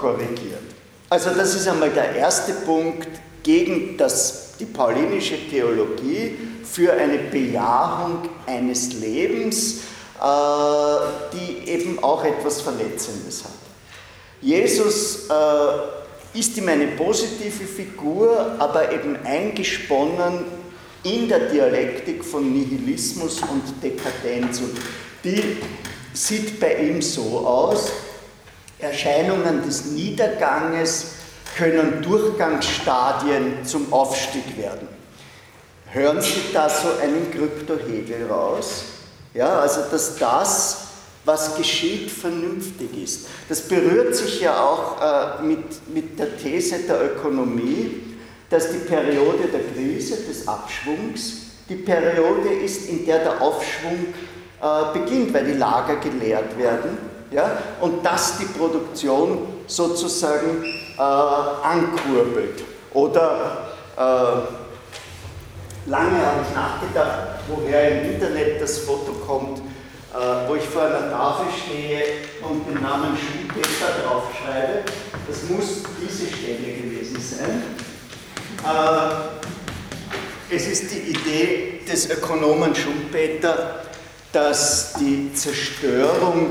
[0.00, 0.62] korrigiert.
[1.10, 3.08] Also das ist einmal der erste Punkt
[3.42, 9.80] gegen das, die paulinische Theologie für eine Bejahung eines Lebens,
[11.32, 13.52] die eben auch etwas Verletzendes hat.
[14.40, 20.44] Jesus äh, ist ihm eine positive Figur, aber eben eingesponnen
[21.02, 24.60] in der Dialektik von Nihilismus und Dekadenz.
[24.60, 24.76] Und
[25.24, 25.58] die
[26.12, 27.90] sieht bei ihm so aus,
[28.78, 31.12] Erscheinungen des Niederganges
[31.56, 34.86] können Durchgangsstadien zum Aufstieg werden.
[35.90, 38.84] Hören Sie da so einen Kryptohegel raus?
[39.38, 40.78] Ja, also dass das,
[41.24, 43.28] was geschieht, vernünftig ist.
[43.48, 48.16] Das berührt sich ja auch äh, mit, mit der These der Ökonomie,
[48.50, 54.12] dass die Periode der Krise, des Abschwungs, die Periode ist, in der der Aufschwung
[54.60, 56.98] äh, beginnt, weil die Lager geleert werden
[57.30, 62.64] ja, und das die Produktion sozusagen äh, ankurbelt.
[62.92, 64.67] Oder äh,
[65.88, 71.10] lange habe ich nachgedacht, woher im Internet das Foto kommt, äh, wo ich vor einer
[71.10, 72.02] Tafel stehe
[72.42, 74.84] und den Namen Schulpeter draufschreibe.
[75.26, 77.62] Das muss diese Stelle gewesen sein.
[78.64, 83.82] Äh, es ist die Idee des Ökonomen Schumpeter,
[84.32, 86.48] dass die Zerstörung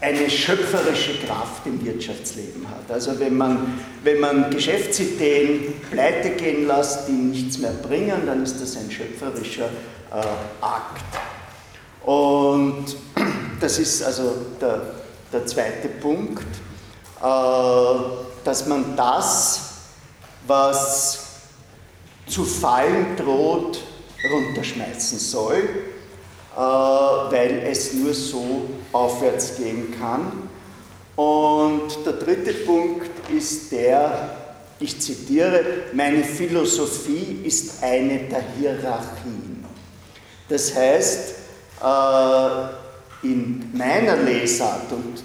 [0.00, 2.90] eine schöpferische Kraft im Wirtschaftsleben hat.
[2.90, 8.60] Also wenn man, wenn man Geschäftsideen pleite gehen lässt, die nichts mehr bringen, dann ist
[8.60, 9.68] das ein schöpferischer
[10.10, 11.04] äh, Akt.
[12.04, 12.96] Und
[13.60, 14.80] das ist also der,
[15.32, 16.46] der zweite Punkt,
[17.22, 17.94] äh,
[18.44, 19.60] dass man das,
[20.46, 21.26] was
[22.26, 23.82] zu fallen droht,
[24.32, 25.68] runterschmeißen soll,
[26.56, 30.48] weil es nur so aufwärts gehen kann.
[31.16, 34.36] Und der dritte Punkt ist der,
[34.78, 35.62] ich zitiere,
[35.92, 39.64] meine Philosophie ist eine der Hierarchien.
[40.48, 41.34] Das heißt,
[41.82, 45.22] äh, in meiner Lesart und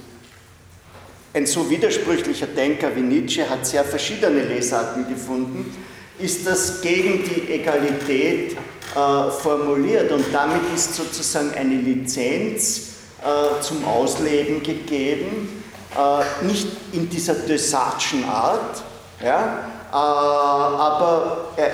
[1.34, 5.76] ein so widersprüchlicher Denker wie Nietzsche hat sehr verschiedene Lesarten gefunden,
[6.20, 8.56] ist das gegen die Egalität
[8.96, 15.64] äh, formuliert und damit ist sozusagen eine Lizenz äh, zum Ausleben gegeben,
[15.98, 18.84] äh, nicht in dieser Dösatschen Art,
[19.22, 19.60] Ja?
[19.92, 21.72] Äh, aber er,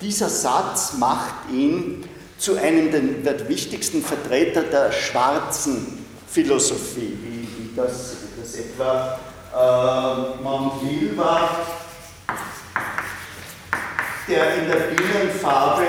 [0.00, 2.08] dieser Satz macht ihn
[2.38, 9.18] zu einem der wichtigsten Vertreter der schwarzen Philosophie, wie, wie das, wie das etwa
[9.54, 11.66] äh, Montville war,
[14.28, 15.84] der in der Bienenfarbe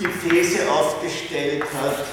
[0.00, 2.06] die These aufgestellt hat,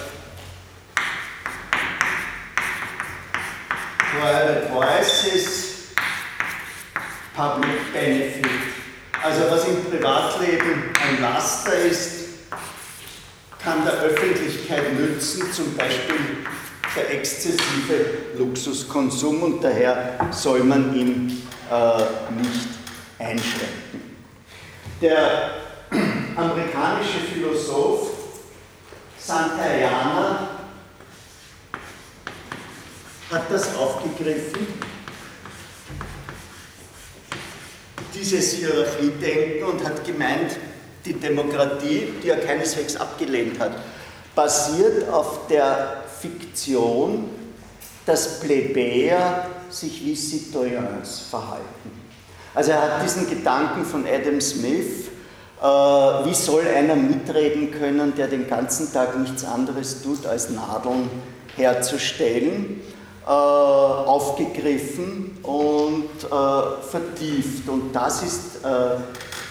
[4.11, 5.93] private voices,
[7.33, 8.45] public benefit.
[9.23, 12.11] Also was im Privatleben ein Laster ist,
[13.63, 16.15] kann der Öffentlichkeit nützen, zum Beispiel
[16.95, 18.05] der exzessive
[18.37, 21.97] Luxuskonsum und daher soll man ihn äh,
[22.41, 22.69] nicht
[23.19, 24.17] einschränken.
[25.01, 25.56] Der
[26.37, 28.11] amerikanische Philosoph
[29.17, 30.49] Santayana
[33.31, 34.67] hat das aufgegriffen,
[38.13, 40.55] dieses Hierarchiedenken und hat gemeint,
[41.03, 43.71] die Demokratie, die er keineswegs abgelehnt hat,
[44.35, 47.29] basiert auf der Fiktion,
[48.05, 51.91] dass Plebejer sich wie Citoyens verhalten.
[52.53, 55.09] Also er hat diesen Gedanken von Adam Smith,
[55.59, 61.09] wie soll einer mitreden können, der den ganzen Tag nichts anderes tut, als Nadeln
[61.55, 62.81] herzustellen,
[63.25, 67.67] äh, aufgegriffen und äh, vertieft.
[67.67, 68.97] Und das ist äh,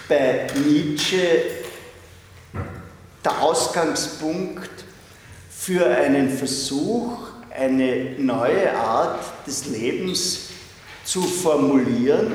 [0.09, 1.43] bei Nietzsche
[3.25, 4.71] der Ausgangspunkt
[5.51, 7.19] für einen Versuch,
[7.51, 10.51] eine neue Art des Lebens
[11.05, 12.33] zu formulieren.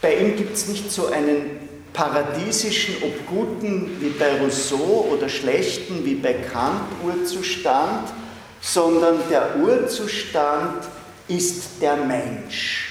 [0.00, 1.57] Bei ihm gibt es nicht so einen
[1.92, 8.08] paradiesischen, ob guten wie bei Rousseau oder schlechten wie bei Kant Urzustand,
[8.60, 10.84] sondern der Urzustand
[11.28, 12.88] ist der Mensch.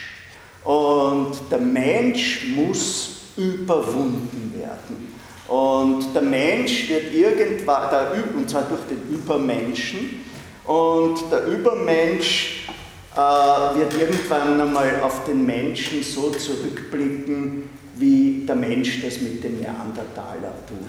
[0.63, 5.15] Und der Mensch muss überwunden werden.
[5.47, 10.25] Und der Mensch wird irgendwann, und zwar durch den Übermenschen,
[10.65, 12.67] und der Übermensch
[13.15, 17.69] äh, wird irgendwann einmal auf den Menschen so zurückblicken,
[17.99, 20.87] wie der Mensch das mit dem Neandertaler tut.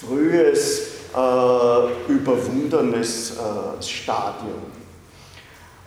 [0.00, 0.80] Frühes,
[1.14, 4.72] äh, überwundenes äh, Stadium.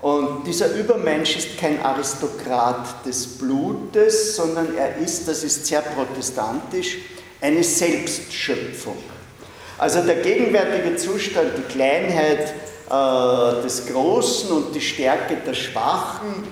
[0.02, 6.98] Und dieser Übermensch ist kein Aristokrat des Blutes, sondern er ist, das ist sehr protestantisch,
[7.42, 8.98] eine Selbstschöpfung.
[9.78, 12.54] Also der gegenwärtige Zustand, die Kleinheit
[12.90, 16.44] äh, des Großen und die Stärke der Schwachen,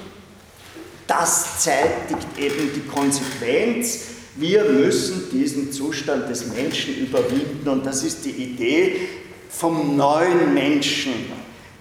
[1.07, 3.99] das zeitigt eben die Konsequenz.
[4.35, 9.07] Wir müssen diesen Zustand des Menschen überwinden und das ist die Idee
[9.49, 11.13] vom neuen Menschen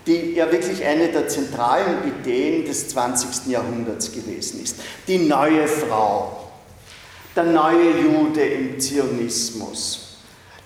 [0.07, 3.47] die ja wirklich eine der zentralen Ideen des 20.
[3.47, 4.77] Jahrhunderts gewesen ist.
[5.07, 6.49] Die neue Frau,
[7.37, 10.19] der neue Jude im Zionismus,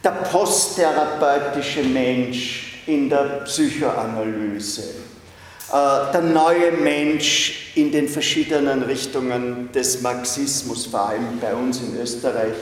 [0.03, 4.85] der posttherapeutische Mensch in der Psychoanalyse,
[5.73, 12.55] der neue Mensch in den verschiedenen Richtungen des Marxismus, vor allem bei uns in Österreich,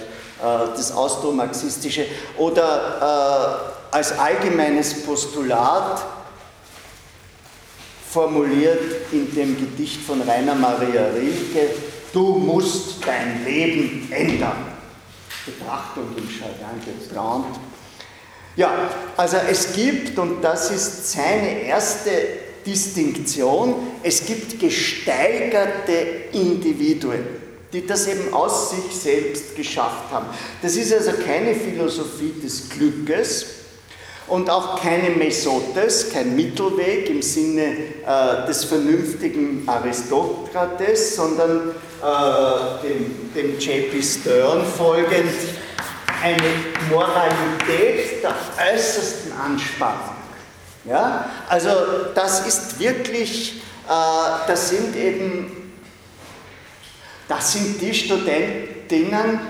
[0.42, 2.06] äh, das austromarxistische,
[2.38, 6.02] oder äh, als allgemeines Postulat
[8.10, 11.70] formuliert in dem Gedicht von Rainer Maria Rilke,
[12.12, 14.72] du musst dein Leben ändern.
[15.46, 17.58] Betrachtung im Jardin des Grandes.
[18.56, 18.70] Ja,
[19.16, 22.10] also es gibt, und das ist seine erste
[22.66, 25.92] Distinktion, es gibt gesteigerte
[26.32, 27.24] Individuen,
[27.72, 30.26] die das eben aus sich selbst geschafft haben.
[30.62, 33.46] Das ist also keine Philosophie des Glückes,
[34.26, 41.70] und auch keine Mesotes, kein Mittelweg im Sinne äh, des vernünftigen Aristokrates, sondern
[42.02, 44.02] äh, dem, dem J.P.
[44.02, 45.30] Stern folgend
[46.22, 46.48] eine
[46.90, 48.34] Moralität der
[48.72, 50.13] äußersten Anspannung.
[50.84, 51.28] Ja?
[51.48, 51.70] Also
[52.14, 55.72] das ist wirklich, äh, das sind eben,
[57.28, 59.40] das sind die Studentinnen,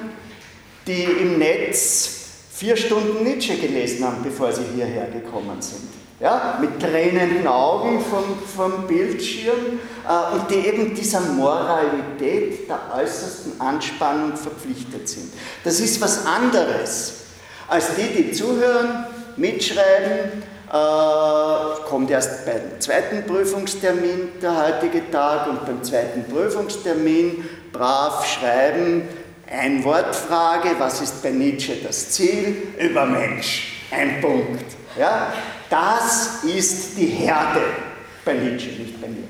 [0.86, 2.20] die im Netz
[2.52, 5.88] vier Stunden Nietzsche gelesen haben, bevor sie hierher gekommen sind.
[6.20, 13.60] Ja, mit tränenden Augen vom, vom Bildschirm äh, und die eben dieser Moralität der äußersten
[13.60, 15.32] Anspannung verpflichtet sind.
[15.64, 17.14] Das ist was anderes
[17.66, 19.06] als die, die zuhören,
[19.36, 20.42] mitschreiben,
[20.74, 29.08] kommt erst beim zweiten Prüfungstermin der heutige Tag und beim zweiten Prüfungstermin brav schreiben,
[29.48, 32.56] Einwortfrage, was ist bei Nietzsche das Ziel?
[32.78, 34.64] Übermensch, ein Punkt.
[34.98, 35.32] Ja?
[35.70, 37.60] Das ist die Herde.
[38.24, 39.24] Bei Nietzsche, nicht bei mir.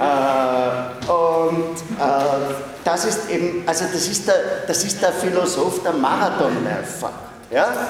[0.00, 5.92] Äh, und äh, das ist eben, also das ist der, das ist der Philosoph, der
[5.92, 7.12] Marathonläufer,
[7.50, 7.88] ja?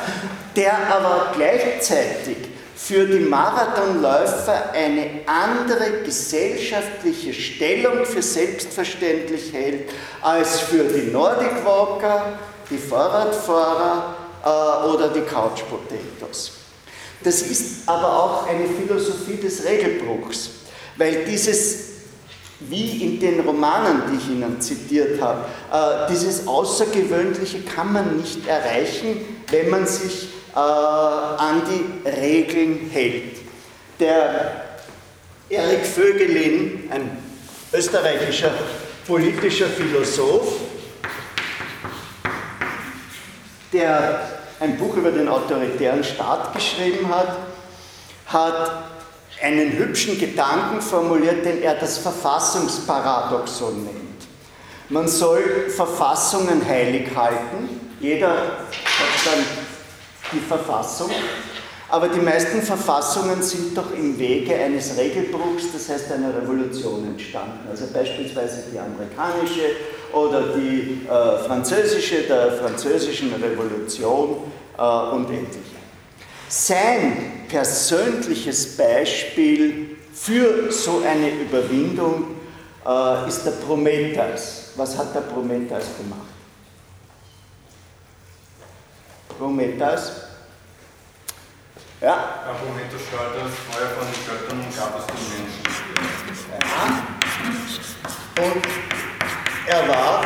[0.57, 9.91] der aber gleichzeitig für die Marathonläufer eine andere gesellschaftliche Stellung für selbstverständlich hält
[10.23, 12.39] als für die Nordic Walker,
[12.71, 14.15] die Fahrradfahrer
[14.45, 16.53] äh, oder die Couch Potatoes.
[17.25, 20.51] Das ist aber auch eine Philosophie des Regelbruchs,
[20.97, 21.79] weil dieses,
[22.61, 28.47] wie in den Romanen, die ich Ihnen zitiert habe, äh, dieses Außergewöhnliche kann man nicht
[28.47, 30.29] erreichen, wenn man sich
[30.59, 33.39] äh, an die Regeln hält.
[34.01, 34.65] Der
[35.49, 37.19] Erik Vögelin, ein
[37.73, 38.51] österreichischer
[39.07, 40.53] politischer Philosoph,
[43.73, 44.29] der
[44.61, 47.39] ein Buch über den autoritären Staat geschrieben hat,
[48.27, 48.85] hat
[49.43, 54.27] einen hübschen Gedanken formuliert, den er das Verfassungsparadoxon nennt.
[54.89, 59.45] Man soll Verfassungen heilig halten, jeder hat dann
[60.33, 61.11] die Verfassung,
[61.91, 67.67] aber die meisten Verfassungen sind doch im Wege eines Regelbruchs, das heißt einer Revolution entstanden.
[67.71, 69.71] Also beispielsweise die amerikanische
[70.13, 74.37] oder die äh, französische, der französischen Revolution
[74.77, 75.79] äh, und ähnliche.
[76.49, 82.37] Sein persönliches Beispiel für so eine Überwindung
[82.87, 84.73] äh, ist der Prometheus.
[84.77, 86.28] Was hat der Prometheus gemacht?
[89.39, 90.13] Prometheus?
[92.01, 92.43] Ja?
[92.45, 95.63] Der Prometheus steuerte das Feuer von den Göttern und gab es den Menschen.
[96.51, 96.59] Ja.
[98.45, 98.67] Und
[99.67, 100.25] er war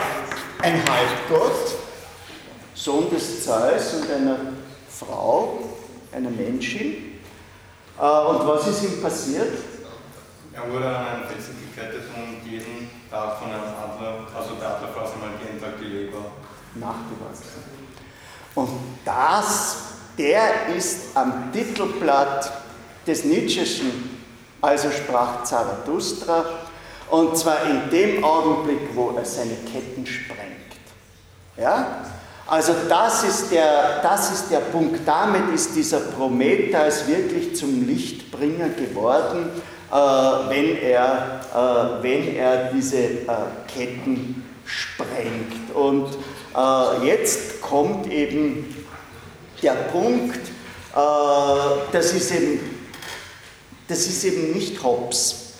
[0.63, 1.77] ein Halbgott,
[2.75, 4.39] Sohn des Zeus und einer
[4.89, 5.59] Frau,
[6.13, 7.21] einer Menschin.
[7.99, 9.53] Äh, und was ist ihm passiert?
[10.55, 14.89] Er wurde an einen Felsen gekettet und jeden Tag von einem Adler, also der Adler
[14.89, 16.33] fraß einmal jeden Tag die Leber.
[16.75, 17.82] Nachgewachsen.
[18.55, 18.69] Und
[19.05, 19.77] das,
[20.19, 22.53] der ist am Titelblatt
[23.07, 24.19] des Nietzscheschen,
[24.61, 26.45] also sprach Zarathustra,
[27.11, 30.53] und zwar in dem Augenblick, wo er seine Ketten sprengt.
[31.57, 32.05] Ja?
[32.47, 35.01] Also das ist, der, das ist der Punkt.
[35.07, 39.51] Damit ist dieser Prometheus wirklich zum Lichtbringer geworden,
[39.91, 43.27] äh, wenn, er, äh, wenn er diese äh,
[43.69, 45.75] Ketten sprengt.
[45.75, 46.09] Und
[46.57, 48.67] äh, jetzt kommt eben
[49.63, 50.99] der Punkt, äh,
[51.91, 52.61] das, ist eben,
[53.89, 55.55] das ist eben nicht Hobbes.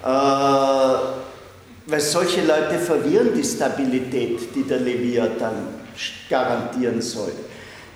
[0.00, 5.54] Äh, weil solche Leute verlieren die Stabilität, die der Leviathan
[6.30, 7.32] garantieren soll.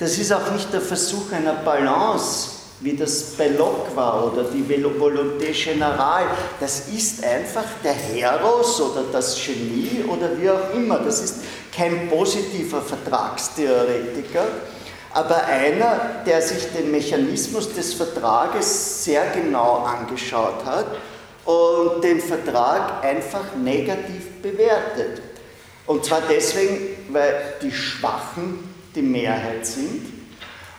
[0.01, 4.63] Das ist auch nicht der Versuch einer Balance, wie das bei Locke war oder die
[4.63, 6.27] Volonté Générale.
[6.61, 10.99] Das ist einfach der Heros oder das Genie oder wie auch immer.
[10.99, 11.37] Das ist
[11.75, 14.47] kein positiver Vertragstheoretiker,
[15.13, 20.87] aber einer, der sich den Mechanismus des Vertrages sehr genau angeschaut hat
[21.45, 25.23] und den Vertrag einfach negativ bewertet.
[25.87, 30.03] Und zwar deswegen, weil die Schwachen die Mehrheit sind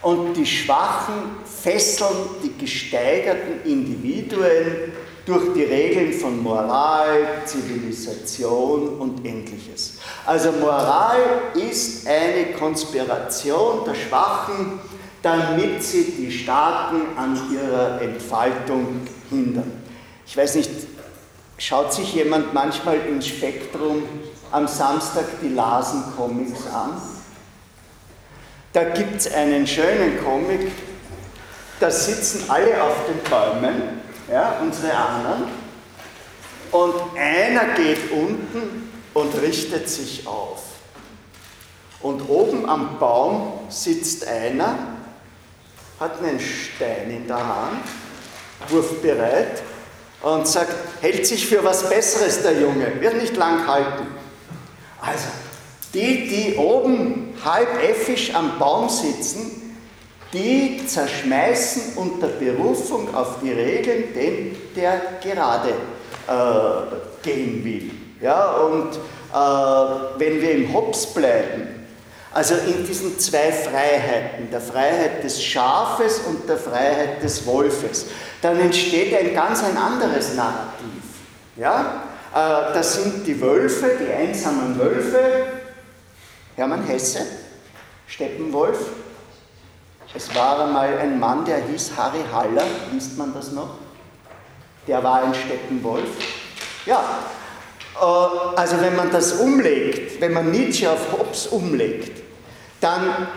[0.01, 4.93] und die Schwachen fesseln die gesteigerten Individuen
[5.29, 9.99] durch die Regeln von Moral, Zivilisation und ähnliches.
[10.25, 11.19] Also Moral
[11.53, 14.79] ist eine Konspiration der Schwachen,
[15.21, 19.71] damit sie die Starken an ihrer Entfaltung hindern.
[20.25, 20.71] Ich weiß nicht,
[21.59, 24.03] schaut sich jemand manchmal im Spektrum
[24.51, 26.99] am Samstag die Lasen-Comics an?
[28.73, 30.71] Da gibt es einen schönen Comic,
[31.79, 33.98] da sitzen alle auf den Bäumen,
[34.31, 35.43] ja, unsere Ahnen,
[36.71, 40.61] und einer geht unten und richtet sich auf.
[42.01, 44.75] Und oben am Baum sitzt einer,
[45.99, 47.83] hat einen Stein in der Hand,
[48.69, 49.63] wurfbereit
[50.21, 54.07] und sagt, hält sich für was Besseres der Junge, wird nicht lang halten.
[55.01, 55.27] Also,
[55.93, 59.58] die, die oben halb effisch am Baum sitzen,
[60.33, 65.69] die zerschmeißen unter Berufung auf die Regeln den, der gerade
[66.27, 67.91] äh, gehen will.
[68.21, 71.79] Ja, und äh, wenn wir im Hops bleiben,
[72.31, 78.05] also in diesen zwei Freiheiten, der Freiheit des Schafes und der Freiheit des Wolfes,
[78.41, 81.03] dann entsteht ein ganz ein anderes Narrativ.
[81.57, 82.03] Ja?
[82.33, 85.19] Äh, das sind die Wölfe, die einsamen Wölfe.
[86.55, 87.21] Hermann Hesse,
[88.05, 88.77] Steppenwolf.
[90.13, 93.69] Es war einmal ein Mann, der hieß Harry Haller, liest man das noch?
[94.89, 96.09] der war ein Steppenwolf.
[96.85, 97.19] Ja,
[97.95, 102.23] äh, also wenn man das umlegt, wenn man Nietzsche auf Hobbes umlegt,
[102.81, 103.27] dann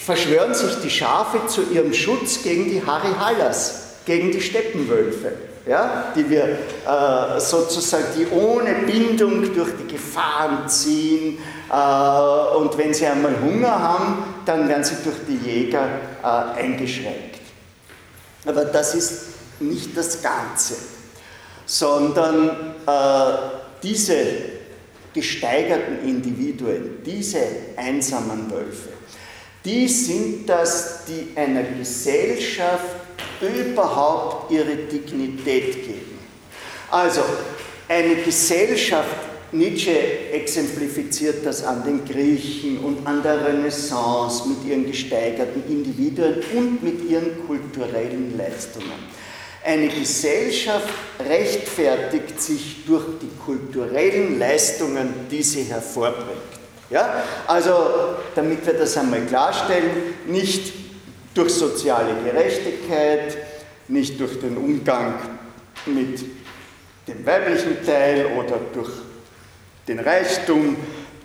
[0.00, 5.32] verschwören sich die Schafe zu ihrem Schutz gegen die Harry Hallers, gegen die Steppenwölfe
[5.66, 11.38] ja, die wir äh, sozusagen, die ohne Bindung durch die Gefahren ziehen
[11.70, 15.86] äh, und wenn sie einmal Hunger haben, dann werden sie durch die Jäger
[16.22, 17.40] äh, eingeschränkt.
[18.44, 19.26] Aber das ist
[19.60, 20.74] nicht das Ganze,
[21.64, 23.32] sondern äh,
[23.82, 24.16] diese
[25.14, 27.38] gesteigerten Individuen, diese
[27.76, 28.88] einsamen Wölfe,
[29.64, 33.01] die sind das, die einer Gesellschaft
[33.40, 36.18] überhaupt ihre Dignität geben.
[36.90, 37.22] Also
[37.88, 39.16] eine Gesellschaft,
[39.52, 46.82] Nietzsche exemplifiziert das an den Griechen und an der Renaissance mit ihren gesteigerten Individuen und
[46.82, 49.12] mit ihren kulturellen Leistungen.
[49.64, 50.88] Eine Gesellschaft
[51.20, 56.52] rechtfertigt sich durch die kulturellen Leistungen, die sie hervorbringt.
[56.90, 57.22] Ja?
[57.46, 57.72] Also,
[58.34, 60.81] damit wir das einmal klarstellen, nicht
[61.34, 63.36] durch soziale Gerechtigkeit,
[63.88, 65.14] nicht durch den Umgang
[65.86, 66.20] mit
[67.08, 68.90] dem weiblichen Teil oder durch
[69.88, 70.76] den Reichtum,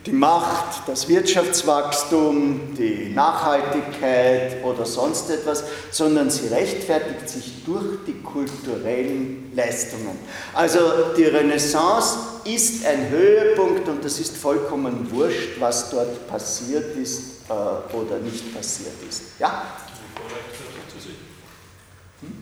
[0.08, 8.22] die Macht, das Wirtschaftswachstum, die Nachhaltigkeit oder sonst etwas, sondern sie rechtfertigt sich durch die
[8.22, 10.18] kulturellen Leistungen.
[10.54, 10.80] Also
[11.18, 17.54] die Renaissance ist ein Höhepunkt und es ist vollkommen wurscht, was dort passiert ist äh,
[17.94, 19.24] oder nicht passiert ist.
[19.40, 19.64] Ja?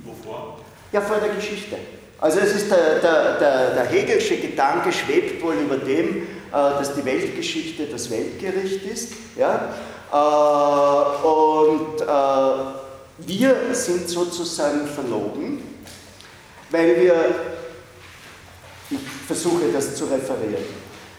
[0.04, 0.60] Wovor?
[0.92, 1.78] Ja, vor der Geschichte.
[2.20, 6.96] Also es ist der, der, der, der Hegelsche Gedanke schwebt wohl über dem, äh, dass
[6.96, 9.14] die Weltgeschichte das Weltgericht ist.
[9.36, 9.74] Ja?
[10.12, 15.62] Äh, und äh, wir sind sozusagen verlogen,
[16.70, 17.16] weil wir,
[18.90, 20.64] ich versuche das zu referieren,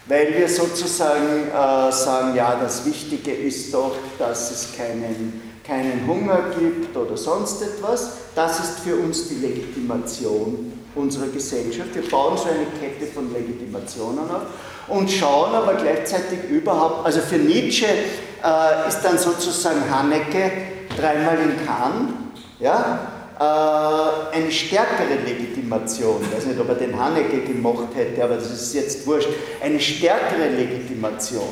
[0.05, 1.51] weil wir sozusagen
[1.91, 8.11] sagen, ja, das Wichtige ist doch, dass es keinen keinen Hunger gibt oder sonst etwas,
[8.33, 11.93] das ist für uns die Legitimation unserer Gesellschaft.
[11.93, 14.43] Wir bauen so eine Kette von Legitimationen auf
[14.87, 20.51] und schauen aber gleichzeitig überhaupt, also für Nietzsche äh, ist dann sozusagen Haneke
[20.97, 22.13] dreimal in Cannes,
[22.59, 22.99] ja,
[23.37, 28.49] äh, eine stärkere Legitimation, ich weiß nicht, ob er den Haneke gemacht hätte, aber das
[28.49, 29.29] ist jetzt wurscht,
[29.61, 31.49] eine stärkere Legitimation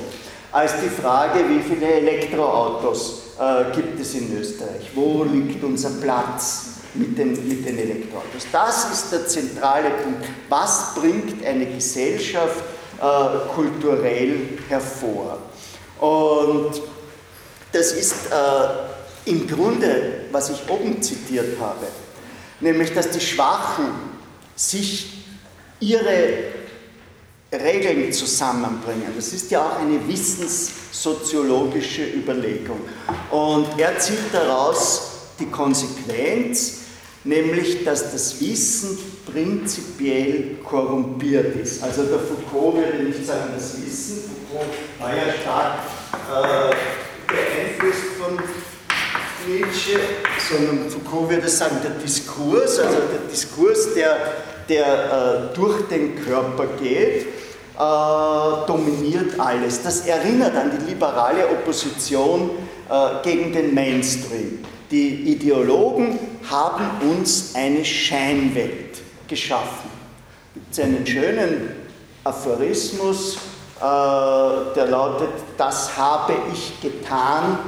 [0.52, 4.90] als die Frage, wie viele Elektroautos äh, gibt es in Österreich?
[4.94, 8.48] Wo liegt unser Platz mit den, mit den Elektroautos?
[8.52, 10.26] Das ist der zentrale Punkt.
[10.50, 12.64] Was bringt eine Gesellschaft
[12.98, 15.40] äh, kulturell hervor?
[16.00, 16.82] Und
[17.72, 21.88] das ist äh, im Grunde, was ich oben zitiert habe,
[22.60, 23.88] nämlich dass die Schwachen
[24.56, 25.26] sich
[25.80, 26.54] ihre
[27.64, 29.14] Regeln zusammenbringen.
[29.16, 32.82] Das ist ja auch eine wissenssoziologische Überlegung.
[33.32, 36.80] Und er zieht daraus die Konsequenz,
[37.24, 38.98] nämlich dass das Wissen
[39.32, 41.84] prinzipiell korrumpiert ist.
[41.84, 45.80] Also der Foucault würde nicht sagen das Wissen, Foucault war ja stark
[46.32, 46.76] äh,
[47.28, 48.40] beeinflusst von
[49.48, 50.00] Nietzsche,
[50.50, 54.18] sondern Foucault würde sagen der Diskurs, also der Diskurs, der,
[54.70, 57.28] der äh, durch den Körper geht
[57.78, 59.84] äh, dominiert alles.
[59.84, 62.52] Das erinnert an die liberale Opposition
[62.90, 64.60] äh, gegen den Mainstream.
[64.92, 66.20] Die Ideologen
[66.50, 69.90] haben uns eine Scheinwelt geschaffen.
[70.72, 71.72] Es gibt einen schönen
[72.24, 73.36] Aphorismus,
[73.78, 77.60] äh, der lautet, das habe ich getan,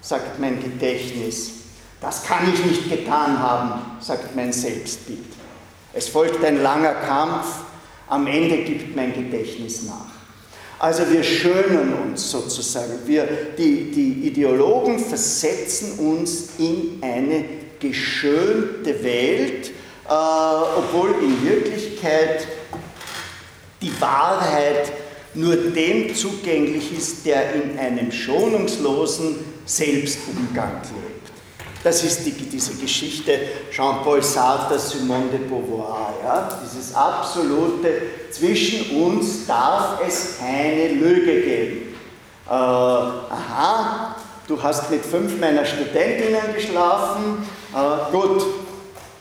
[0.00, 1.52] sagt mein Gedächtnis.
[2.00, 5.20] Das kann ich nicht getan haben, sagt mein Selbstbild.
[5.92, 7.46] Es folgt ein langer Kampf,
[8.12, 10.12] am Ende gibt mein Gedächtnis nach.
[10.78, 12.92] Also wir schönen uns sozusagen.
[13.06, 17.44] Wir, die, die Ideologen versetzen uns in eine
[17.80, 22.46] geschönte Welt, äh, obwohl in Wirklichkeit
[23.80, 24.92] die Wahrheit
[25.34, 31.11] nur dem zugänglich ist, der in einem schonungslosen Selbstumgang lebt.
[31.84, 33.38] Das ist die, diese Geschichte
[33.70, 36.14] Jean-Paul Sartre, Simone de Beauvoir.
[36.22, 36.48] Ja?
[36.64, 41.94] Dieses absolute, zwischen uns darf es keine Lüge geben.
[42.46, 44.16] Äh, aha,
[44.46, 47.46] du hast mit fünf meiner Studentinnen geschlafen.
[47.74, 48.44] Äh, gut,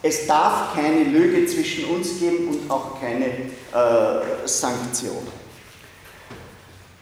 [0.04, 5.28] es darf keine Lüge zwischen uns geben und auch keine äh, Sanktion.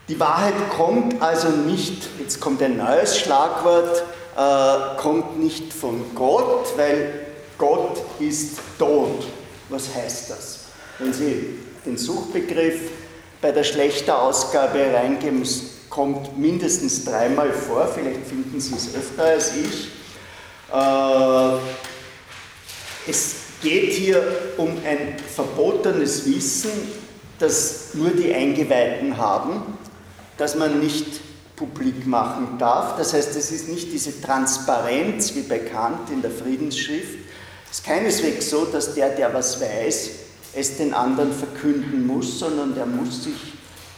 [0.08, 4.02] Die Wahrheit kommt also nicht, jetzt kommt ein neues Schlagwort,
[4.36, 7.26] äh, kommt nicht von Gott, weil
[7.58, 9.26] Gott ist tot.
[9.68, 10.60] Was heißt das?
[10.98, 12.90] Wenn Sie den Suchbegriff
[13.40, 19.24] bei der schlechter Ausgabe reingeben, es kommt mindestens dreimal vor, vielleicht finden Sie es öfter
[19.24, 19.88] als ich.
[20.72, 21.58] Äh,
[23.10, 24.22] es geht hier
[24.56, 26.70] um ein verbotenes Wissen,
[27.38, 29.78] das nur die Eingeweihten haben,
[30.36, 31.20] das man nicht
[31.60, 32.96] publik machen darf.
[32.96, 37.18] Das heißt, es ist nicht diese Transparenz wie bei Kant in der Friedensschrift.
[37.70, 40.10] Es ist keineswegs so, dass der, der was weiß,
[40.54, 43.52] es den anderen verkünden muss, sondern der muss sich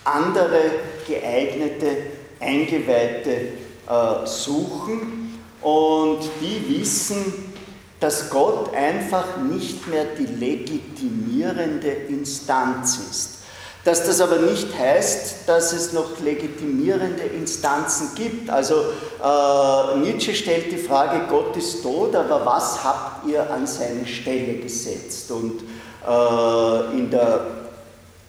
[0.05, 0.73] andere
[1.07, 1.97] geeignete,
[2.41, 7.55] eingeweihte äh, suchen und die wissen,
[8.01, 13.42] dass Gott einfach nicht mehr die legitimierende Instanz ist.
[13.85, 18.49] Dass das aber nicht heißt, dass es noch legitimierende Instanzen gibt.
[18.49, 24.07] Also äh, Nietzsche stellt die Frage, Gott ist tot, aber was habt ihr an seine
[24.07, 25.33] Stelle gesetzt?
[25.33, 25.63] Und
[26.07, 27.47] äh, in der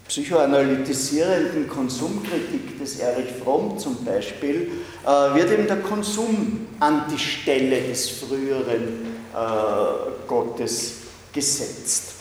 [0.08, 4.70] psychoanalytisierenden Konsumkritik des Erich Fromm zum Beispiel
[5.04, 10.94] äh, wird eben der Konsum an die Stelle des früheren äh, Gottes
[11.32, 12.12] gesetzt.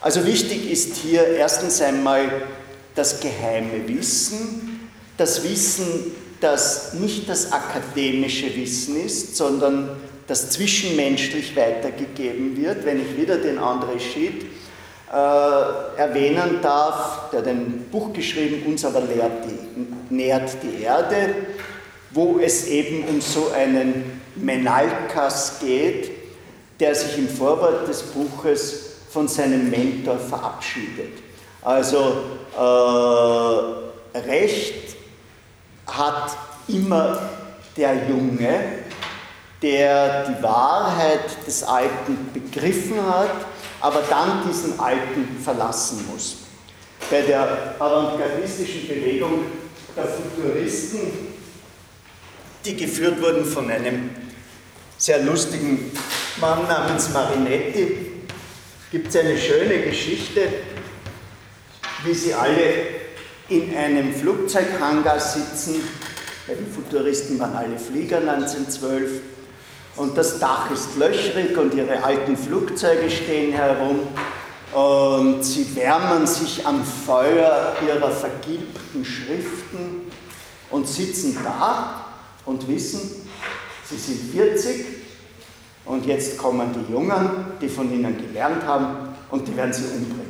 [0.00, 2.42] Also wichtig ist hier erstens einmal
[2.94, 9.90] das geheime Wissen, das Wissen, das nicht das akademische Wissen ist, sondern
[10.26, 12.84] das zwischenmenschlich weitergegeben wird.
[12.84, 14.46] Wenn ich wieder den André Schied
[15.12, 15.14] äh,
[15.98, 21.34] erwähnen darf, der ein Buch geschrieben, uns aber lehrt die, nährt die Erde,
[22.10, 26.10] wo es eben um so einen Menalkas geht,
[26.80, 31.31] der sich im Vorwort des Buches von seinem Mentor verabschiedet.
[31.62, 32.22] Also
[32.56, 34.96] äh, Recht
[35.86, 36.36] hat
[36.68, 37.30] immer
[37.76, 38.82] der Junge,
[39.62, 43.30] der die Wahrheit des Alten begriffen hat,
[43.80, 46.38] aber dann diesen Alten verlassen muss.
[47.10, 49.44] Bei der avantgardistischen Bewegung
[49.96, 51.00] der Futuristen,
[52.64, 54.10] die geführt wurden von einem
[54.98, 55.92] sehr lustigen
[56.40, 57.96] Mann namens Marinetti,
[58.90, 60.48] gibt es eine schöne Geschichte,
[62.04, 62.56] wie sie alle
[63.48, 65.76] in einem Flugzeughangar sitzen.
[66.46, 69.20] Bei den Futuristen waren alle Flieger 1912.
[69.96, 74.00] Und das Dach ist löchrig und ihre alten Flugzeuge stehen herum.
[74.72, 80.10] Und sie wärmen sich am Feuer ihrer vergilbten Schriften
[80.70, 82.06] und sitzen da
[82.46, 83.28] und wissen,
[83.88, 84.86] sie sind 40
[85.84, 87.28] und jetzt kommen die Jungen,
[87.60, 90.21] die von ihnen gelernt haben und die werden sie umbringen.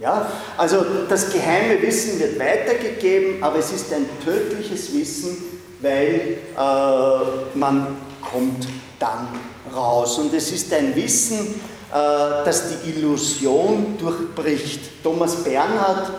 [0.00, 0.30] Ja?
[0.56, 5.36] Also das geheime Wissen wird weitergegeben, aber es ist ein tödliches Wissen,
[5.80, 8.66] weil äh, man kommt
[8.98, 9.28] dann
[9.74, 10.18] raus.
[10.18, 15.02] Und es ist ein Wissen, äh, das die Illusion durchbricht.
[15.02, 16.10] Thomas Bernhard,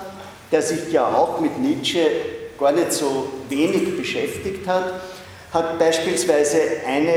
[0.51, 2.05] der sich ja auch mit Nietzsche
[2.59, 5.01] gar nicht so wenig beschäftigt hat,
[5.51, 6.57] hat beispielsweise
[6.87, 7.13] eine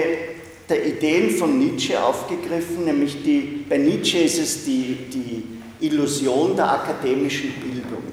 [0.68, 5.53] der Ideen von Nietzsche aufgegriffen, nämlich die, bei Nietzsche ist es die, die
[5.86, 8.04] Illusion der akademischen Bildung.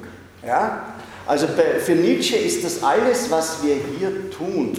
[0.46, 0.96] Ja?
[1.26, 4.74] Also für Nietzsche ist das alles, was wir hier tun,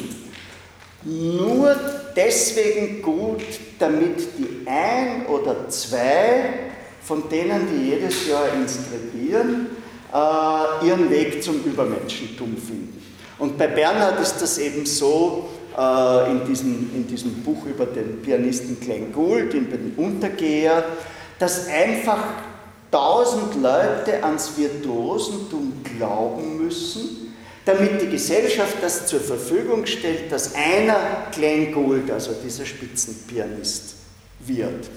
[1.05, 1.75] nur
[2.15, 3.43] deswegen gut,
[3.79, 6.71] damit die ein oder zwei
[7.03, 9.67] von denen, die jedes Jahr inskribieren,
[10.13, 13.03] äh, ihren Weg zum Übermenschentum finden.
[13.39, 18.23] Und bei Bernhard ist das eben so, äh, in, diesem, in diesem Buch über den
[18.23, 20.85] Pianisten Glenn Gould, in den Untergeher,
[21.39, 22.23] dass einfach
[22.93, 27.35] tausend Leute ans Virtuosentum glauben müssen,
[27.65, 30.97] damit die Gesellschaft das zur Verfügung stellt, dass einer
[31.33, 33.95] Glenn Gould, also dieser Spitzenpianist,
[34.41, 34.91] wird.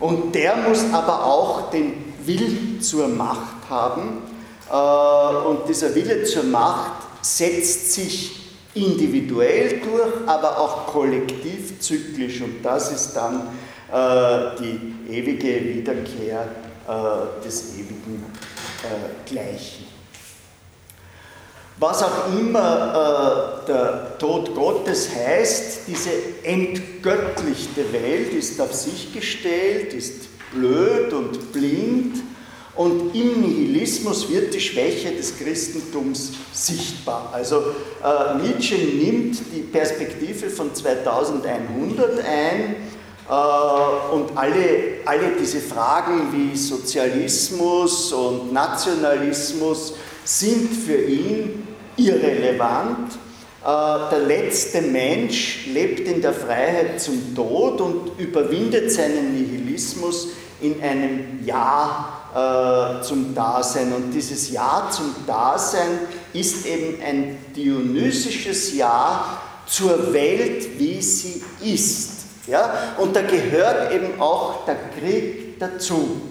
[0.00, 4.22] Und der muss aber auch den Willen zur Macht haben.
[4.70, 8.36] Äh, und dieser Wille zur Macht setzt sich
[8.74, 12.40] individuell durch, aber auch kollektiv zyklisch.
[12.40, 13.48] Und das ist dann
[13.92, 16.48] äh, die ewige Wiederkehr
[17.44, 18.24] des ewigen
[18.82, 19.86] äh, Gleichen.
[21.80, 26.10] Was auch immer äh, der Tod Gottes heißt, diese
[26.42, 32.16] entgöttlichte Welt ist auf sich gestellt, ist blöd und blind
[32.74, 37.30] und im Nihilismus wird die Schwäche des Christentums sichtbar.
[37.32, 37.62] Also
[38.02, 42.74] äh, Nietzsche nimmt die Perspektive von 2100 ein äh,
[43.28, 53.12] und alle, alle diese Fragen wie Sozialismus und Nationalismus sind für ihn irrelevant.
[53.62, 60.28] Äh, der letzte Mensch lebt in der Freiheit zum Tod und überwindet seinen Nihilismus,
[60.60, 63.92] in einem Ja äh, zum Dasein.
[63.92, 65.98] Und dieses Ja zum Dasein
[66.32, 72.17] ist eben ein dionysisches Ja zur Welt, wie sie ist.
[72.48, 72.94] Ja?
[72.98, 76.22] Und da gehört eben auch der Krieg dazu.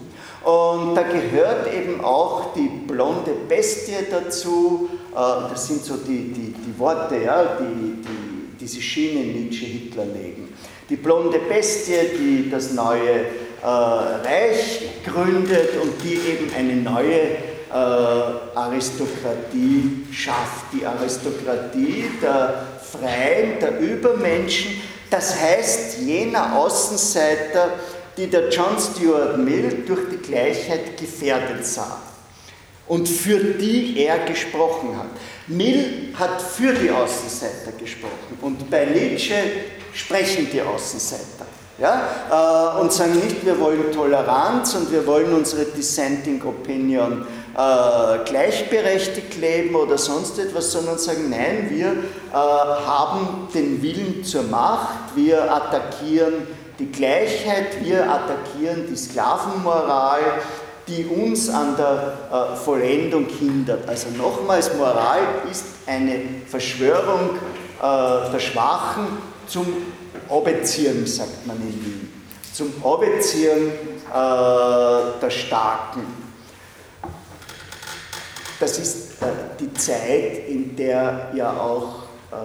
[0.44, 4.90] Und da gehört eben auch die blonde Bestie dazu.
[5.14, 10.06] Äh, das sind so die, die, die Worte, ja, die, die diese Schiene Nietzsche Hitler
[10.06, 10.54] legen.
[10.90, 13.26] Die blonde Bestie, die das neue
[13.62, 17.22] äh, Reich gründet und die eben eine neue
[17.70, 20.74] äh, Aristokratie schafft.
[20.74, 27.72] Die Aristokratie der Freien, der Übermenschen, das heißt jener Außenseiter,
[28.18, 32.02] die der John Stuart Mill durch die Gleichheit gefährdet sah
[32.88, 35.10] und für die er gesprochen hat.
[35.48, 39.36] Mill hat für die Außenseiter gesprochen und bei Nietzsche
[39.94, 41.46] sprechen die Außenseiter.
[41.80, 47.24] Ja, äh, und sagen nicht, wir wollen Toleranz und wir wollen unsere Dissenting Opinion
[47.58, 54.44] äh, gleichberechtigt leben oder sonst etwas, sondern sagen, nein, wir äh, haben den Willen zur
[54.44, 56.34] Macht, wir attackieren
[56.78, 60.22] die Gleichheit, wir attackieren die Sklavenmoral,
[60.88, 63.90] die uns an der äh, Vollendung hindert.
[63.90, 67.32] Also nochmals, Moral ist eine Verschwörung
[67.82, 69.08] äh, der Schwachen
[69.48, 69.66] zum
[70.30, 73.72] Obezieren, sagt man in Wien, zum Obezieren
[74.14, 76.27] äh, der Starken.
[78.60, 79.26] Das ist äh,
[79.60, 82.36] die Zeit, in der ja auch äh,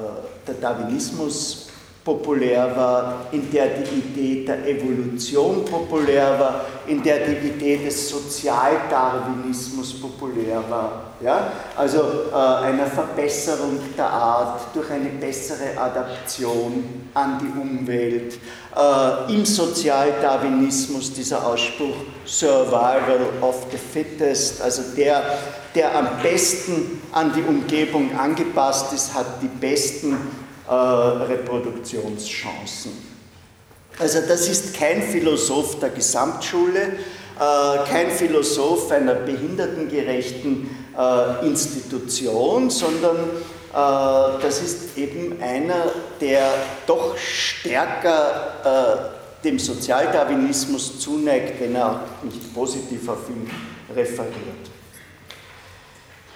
[0.46, 1.68] der Darwinismus
[2.04, 8.10] populär war, in der die Idee der Evolution populär war, in der die Idee des
[8.10, 11.12] Sozialdarwinismus populär war.
[11.22, 11.52] Ja?
[11.76, 12.00] Also
[12.32, 18.34] äh, einer Verbesserung der Art durch eine bessere Adaption an die Umwelt.
[18.76, 21.96] Äh, Im Sozialdarwinismus dieser Ausspruch
[22.26, 25.22] Survival of the Fittest, also der,
[25.74, 30.16] der am besten an die Umgebung angepasst ist, hat die besten
[30.68, 32.92] äh, Reproduktionschancen.
[33.98, 43.16] Also das ist kein Philosoph der Gesamtschule, äh, kein Philosoph einer behindertengerechten äh, Institution, sondern
[43.74, 46.52] das ist eben einer, der
[46.86, 49.10] doch stärker
[49.42, 53.50] dem Sozialdarwinismus zuneigt, wenn er nicht positiv auf ihn
[53.96, 54.72] referiert.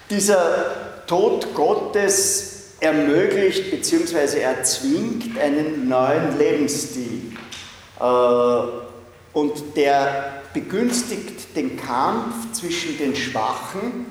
[0.09, 4.41] Dieser Tod Gottes ermöglicht bzw.
[4.41, 7.33] erzwingt einen neuen Lebensstil.
[7.99, 8.05] Äh,
[9.33, 14.07] und der begünstigt den Kampf zwischen den Schwachen,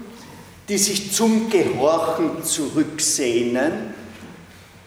[0.68, 3.94] die sich zum Gehorchen zurücksehnen.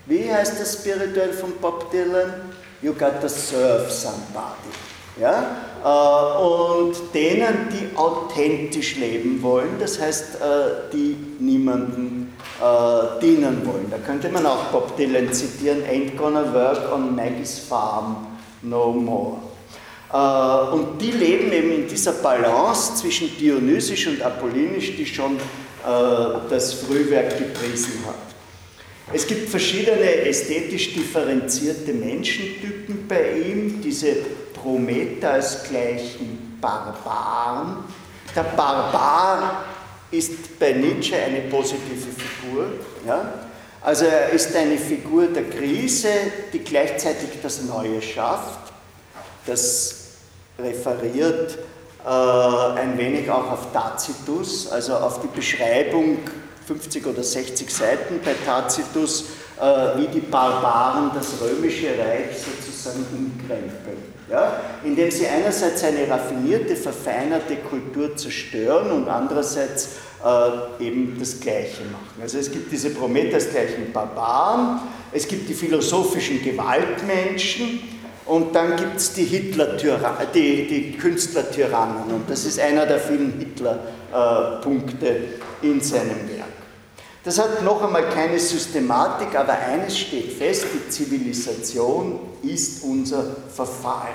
[0.06, 2.32] Wie heißt das spirituell von Bob Dylan?
[2.80, 4.70] You got to serve somebody.
[5.20, 5.56] Ja?
[5.84, 13.86] Äh, und denen, die authentisch leben wollen, das heißt, äh, die niemanden äh, dienen wollen.
[13.90, 18.26] Da könnte man auch Bob Dylan zitieren, Ain't gonna work on Maggie's farm
[18.62, 19.38] no more.
[20.10, 25.36] Und die leben eben in dieser Balance zwischen dionysisch und apollinisch, die schon
[26.48, 28.14] das Frühwerk gepriesen hat.
[29.12, 34.16] Es gibt verschiedene ästhetisch differenzierte Menschentypen bei ihm, diese
[34.62, 37.84] Prometheus gleichen Barbaren.
[38.34, 39.64] Der Barbar
[40.10, 42.66] ist bei Nietzsche eine positive Figur.
[43.06, 43.32] Ja?
[43.80, 46.08] Also er ist eine Figur der Krise,
[46.52, 48.72] die gleichzeitig das Neue schafft.
[49.46, 49.94] Das
[50.58, 51.58] referiert
[52.04, 56.18] äh, ein wenig auch auf Tacitus, also auf die Beschreibung
[56.66, 59.24] 50 oder 60 Seiten bei Tacitus,
[59.60, 64.07] äh, wie die Barbaren das römische Reich sozusagen umkrempeln.
[64.30, 64.60] Ja?
[64.84, 69.90] Indem sie einerseits eine raffinierte, verfeinerte Kultur zerstören und andererseits
[70.24, 72.20] äh, eben das Gleiche machen.
[72.20, 74.80] Also es gibt diese Prometheus-gleichen Barbaren,
[75.12, 77.80] es gibt die philosophischen Gewaltmenschen
[78.26, 85.06] und dann gibt es die die, die Künstlertyrannen und das ist einer der vielen Hitler-Punkte
[85.06, 86.37] äh, in seinem Werk.
[87.24, 94.12] Das hat noch einmal keine Systematik, aber eines steht fest, die Zivilisation ist unser Verfall.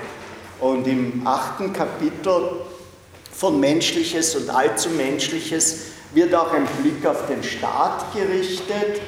[0.60, 2.62] Und im achten Kapitel
[3.30, 9.00] von Menschliches und Allzu Menschliches wird auch ein Blick auf den Staat gerichtet.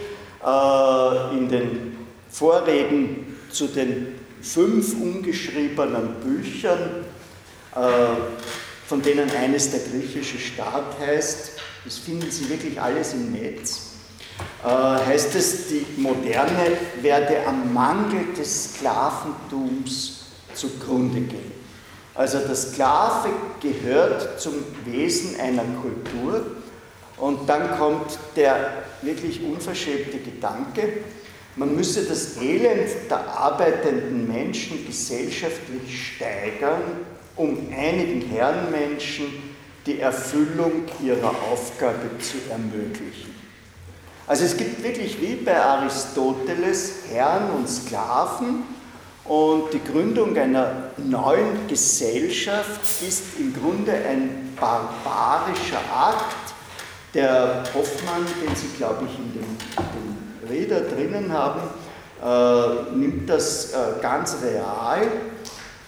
[0.44, 1.96] Äh, in den
[2.30, 7.04] Vorreden zu den fünf ungeschriebenen Büchern,
[7.74, 7.78] äh,
[8.86, 11.52] von denen eines der griechische Staat heißt.
[11.84, 13.85] Das finden Sie wirklich alles im Netz.
[14.64, 20.24] Äh, heißt es, die Moderne werde am Mangel des Sklaventums
[20.54, 21.52] zugrunde gehen.
[22.14, 23.28] Also der Sklave
[23.60, 26.46] gehört zum Wesen einer Kultur
[27.18, 31.04] und dann kommt der wirklich unverschämte Gedanke,
[31.56, 36.82] man müsse das Elend der arbeitenden Menschen gesellschaftlich steigern,
[37.34, 39.26] um einigen Herrenmenschen
[39.86, 43.35] die Erfüllung ihrer Aufgabe zu ermöglichen.
[44.28, 48.64] Also es gibt wirklich wie bei Aristoteles Herren und Sklaven
[49.24, 56.54] und die Gründung einer neuen Gesellschaft ist im Grunde ein barbarischer Akt.
[57.14, 61.60] Der Hoffmann, den Sie, glaube ich, in dem, dem Räder drinnen haben,
[62.20, 65.02] äh, nimmt das äh, ganz real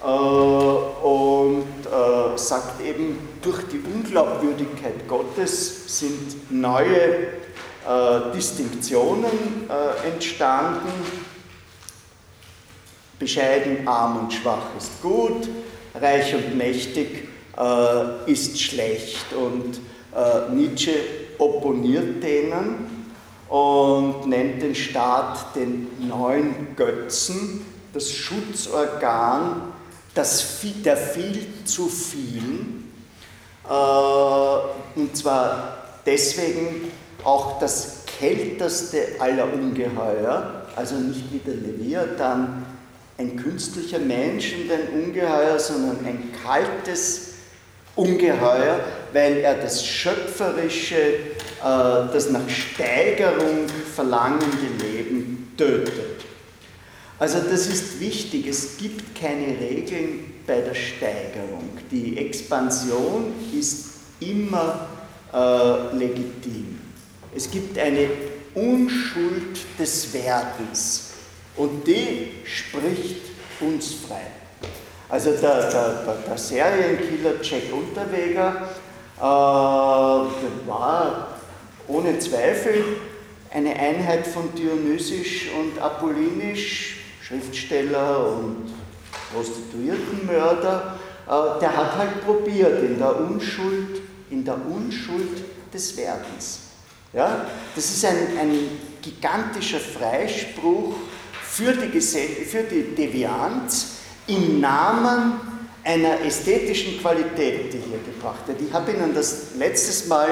[0.01, 7.38] äh, und äh, sagt eben, durch die Unglaubwürdigkeit Gottes sind neue
[7.89, 10.93] äh, Distinktionen äh, entstanden.
[13.19, 15.49] Bescheiden, arm und schwach ist gut,
[15.95, 19.33] reich und mächtig äh, ist schlecht.
[19.33, 19.81] Und
[20.15, 20.95] äh, Nietzsche
[21.39, 23.09] opponiert denen
[23.49, 29.73] und nennt den Staat den neuen Götzen, das Schutzorgan
[30.19, 32.93] das, der viel zu vielen.
[33.69, 36.91] Äh, und zwar deswegen,
[37.25, 42.65] auch das kälteste aller Ungeheuer, also nicht wie der Leviathan,
[43.19, 47.29] ein künstlicher Mensch und ein Ungeheuer, sondern ein kaltes
[47.97, 48.81] Ungeheuer,
[49.13, 51.13] weil er das schöpferische, äh,
[51.61, 56.25] das nach Steigerung verlangende Leben tötet.
[57.19, 61.71] Also das ist wichtig, es gibt keine Regeln bei der Steigerung.
[61.91, 63.89] Die Expansion ist
[64.21, 64.87] immer
[65.33, 66.78] äh, legitim.
[67.39, 68.09] Es gibt eine
[68.53, 71.11] Unschuld des Werdens
[71.55, 73.21] und die spricht
[73.61, 74.23] uns frei.
[75.09, 78.71] Also der, der, der Serienkiller Jack Unterweger
[79.19, 81.29] äh, war
[81.87, 82.83] ohne Zweifel
[83.55, 88.73] eine Einheit von Dionysisch und Apollinisch, Schriftsteller und
[89.33, 90.99] Prostituiertenmörder.
[91.29, 96.68] Äh, der hat halt probiert, in der Unschuld, in der Unschuld des Werdens.
[97.19, 97.47] Ja?
[97.75, 98.69] Das ist ein, ein
[99.03, 100.95] gigantischer Freispruch
[101.43, 103.97] für die, für die Devianz
[104.29, 105.41] im Namen
[105.83, 108.61] einer ästhetischen Qualität, die hier gebracht wird.
[108.61, 110.29] Ich habe Ihnen das letztes Mal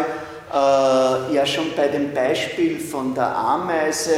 [0.52, 4.14] äh, ja schon bei dem Beispiel von der Ameise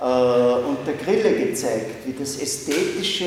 [0.00, 3.26] äh, und der Grille gezeigt, wie das Ästhetische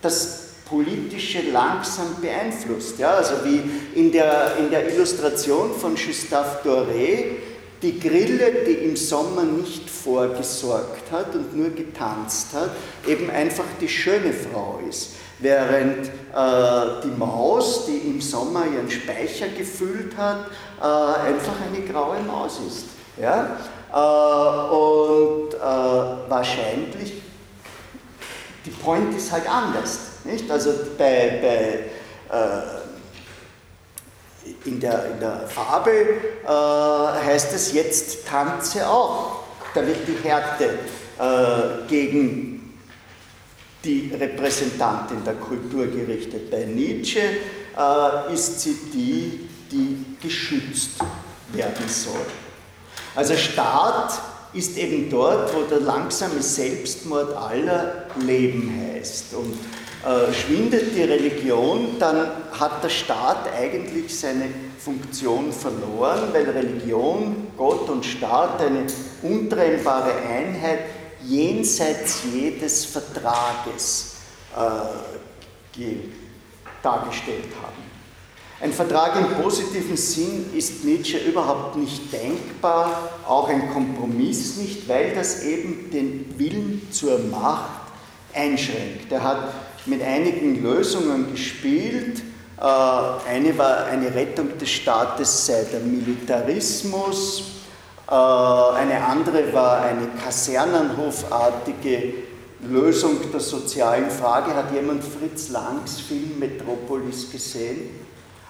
[0.00, 2.98] das Politische langsam beeinflusst.
[2.98, 3.10] Ja?
[3.14, 3.60] Also wie
[3.94, 7.51] in der, in der Illustration von Gustave Doré
[7.82, 12.70] die Grille, die im Sommer nicht vorgesorgt hat und nur getanzt hat,
[13.06, 15.14] eben einfach die schöne Frau ist.
[15.40, 20.46] Während äh, die Maus, die im Sommer ihren Speicher gefüllt hat,
[20.80, 22.84] äh, einfach eine graue Maus ist.
[23.20, 23.56] Ja?
[23.92, 27.14] Äh, und äh, wahrscheinlich,
[28.64, 29.98] die Point ist halt anders.
[30.22, 30.48] Nicht?
[30.48, 32.81] Also bei, bei äh,
[34.64, 39.42] in der, in der Fabel äh, heißt es jetzt tanze auch.
[39.74, 40.78] Da wird die Härte
[41.18, 42.78] äh, gegen
[43.84, 46.50] die Repräsentantin der Kultur gerichtet.
[46.50, 51.00] Bei Nietzsche äh, ist sie die, die geschützt
[51.52, 52.26] werden soll.
[53.14, 54.20] Also Staat
[54.52, 59.34] ist eben dort, wo der langsame Selbstmord aller Leben heißt.
[59.34, 59.58] Und
[60.04, 62.28] äh, schwindet die Religion, dann
[62.58, 64.46] hat der Staat eigentlich seine
[64.78, 68.86] Funktion verloren, weil Religion, Gott und Staat eine
[69.22, 70.80] untrennbare Einheit
[71.24, 74.16] jenseits jedes Vertrages
[74.56, 75.86] äh,
[76.82, 77.92] dargestellt haben.
[78.60, 85.14] Ein Vertrag im positiven Sinn ist Nietzsche überhaupt nicht denkbar, auch ein Kompromiss nicht, weil
[85.14, 87.82] das eben den Willen zur Macht
[88.32, 89.10] einschränkt.
[89.10, 89.52] Er hat
[89.86, 92.22] mit einigen Lösungen gespielt.
[92.58, 97.42] Äh, eine war eine Rettung des Staates sei der Militarismus,
[98.08, 102.14] äh, eine andere war eine kasernenhofartige
[102.68, 104.54] Lösung der sozialen Frage.
[104.54, 108.02] Hat jemand Fritz Langs Film Metropolis gesehen?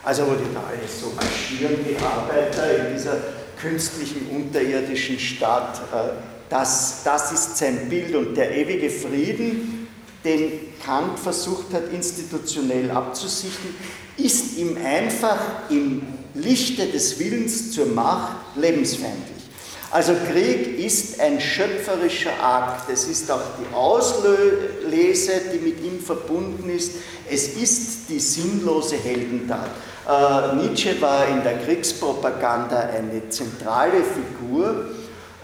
[0.04, 3.16] Also wo die da alle so marschieren, die Arbeiter in dieser
[3.60, 5.80] künstlichen unterirdischen Stadt.
[5.92, 6.10] Äh,
[6.50, 9.88] das, das ist sein Bild und der ewige Frieden
[10.24, 13.74] den Kant versucht hat, institutionell abzusichten,
[14.16, 15.38] ist ihm einfach
[15.70, 16.02] im
[16.34, 19.42] Lichte des Willens zur Macht lebensfeindlich.
[19.90, 22.88] Also Krieg ist ein schöpferischer Akt.
[22.90, 26.92] Es ist auch die Auslese, die mit ihm verbunden ist.
[27.30, 29.68] Es ist die sinnlose Heldentat.
[30.08, 34.86] Äh, Nietzsche war in der Kriegspropaganda eine zentrale Figur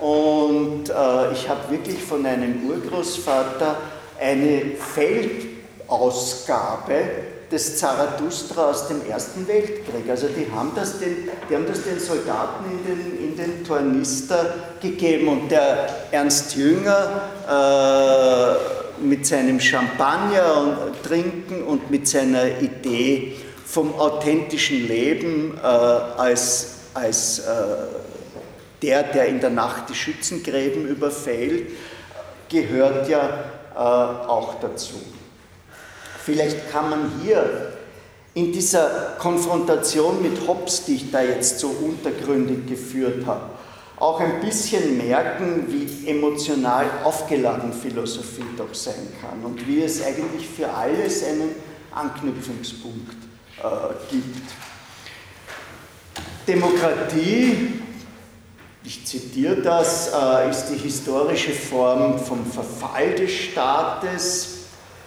[0.01, 3.76] und äh, ich habe wirklich von einem Urgroßvater
[4.21, 6.95] eine Feldausgabe
[7.51, 10.09] des Zarathustra aus dem Ersten Weltkrieg.
[10.09, 14.55] Also die haben das den, die haben das den Soldaten in den, in den Tornister
[14.81, 23.37] gegeben und der Ernst Jünger äh, mit seinem Champagner und trinken und mit seiner Idee
[23.64, 27.43] vom authentischen Leben äh, als, als äh,
[28.83, 31.71] der, der in der Nacht die Schützengräben überfällt,
[32.49, 34.95] gehört ja äh, auch dazu.
[36.24, 37.72] Vielleicht kann man hier
[38.35, 43.51] in dieser Konfrontation mit Hobbes, die ich da jetzt so untergründig geführt habe,
[43.97, 50.47] auch ein bisschen merken, wie emotional aufgeladen Philosophie doch sein kann und wie es eigentlich
[50.47, 51.51] für alles einen
[51.93, 53.16] Anknüpfungspunkt
[53.59, 54.51] äh, gibt.
[56.47, 57.81] Demokratie,
[58.85, 64.59] ich zitiere das, äh, ist die historische Form vom Verfall des Staates,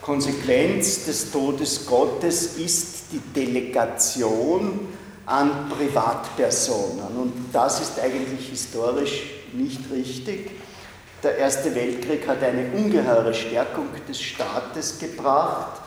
[0.01, 4.87] Konsequenz des Todes Gottes ist die Delegation
[5.27, 7.15] an Privatpersonen.
[7.15, 10.51] Und das ist eigentlich historisch nicht richtig.
[11.21, 15.81] Der Erste Weltkrieg hat eine ungeheure Stärkung des Staates gebracht.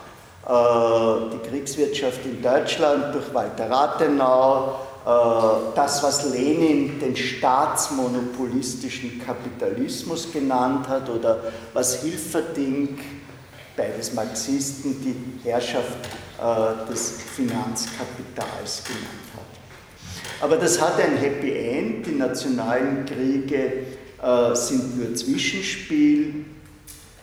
[0.47, 10.89] Äh, die Kriegswirtschaft in Deutschland durch Walter Rathenau, das, was Lenin den staatsmonopolistischen Kapitalismus genannt
[10.89, 12.99] hat oder was Hilferding
[13.77, 15.99] beides Marxisten, die Herrschaft
[16.39, 19.45] äh, des Finanzkapitals genannt hat.
[20.41, 22.07] Aber das hat ein Happy End.
[22.07, 23.87] Die nationalen Kriege
[24.23, 26.45] äh, sind nur Zwischenspiel.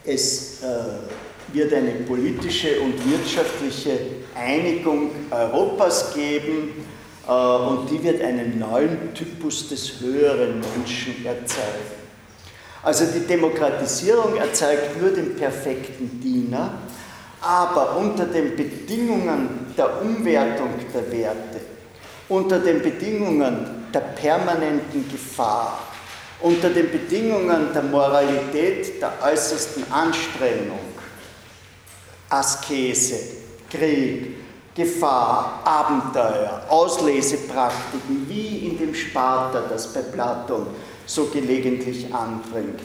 [0.04, 4.00] Es äh, wird eine politische und wirtschaftliche
[4.36, 7.01] Einigung Europas geben äh,
[7.32, 12.02] und die wird einen neuen Typus des höheren Menschen erzeugen.
[12.84, 16.74] Also die Demokratisierung erzeugt nur den perfekten Diener,
[17.40, 21.62] aber unter den Bedingungen der Umwertung der Werte,
[22.28, 25.80] unter den Bedingungen der permanenten Gefahr,
[26.42, 30.80] unter den Bedingungen der Moralität der äußersten Anstrengung,
[32.30, 33.20] Askese,
[33.70, 34.41] Krieg,
[34.74, 40.68] Gefahr, Abenteuer, Auslesepraktiken, wie in dem Sparta, das bei Platon
[41.06, 42.80] so gelegentlich anbringt.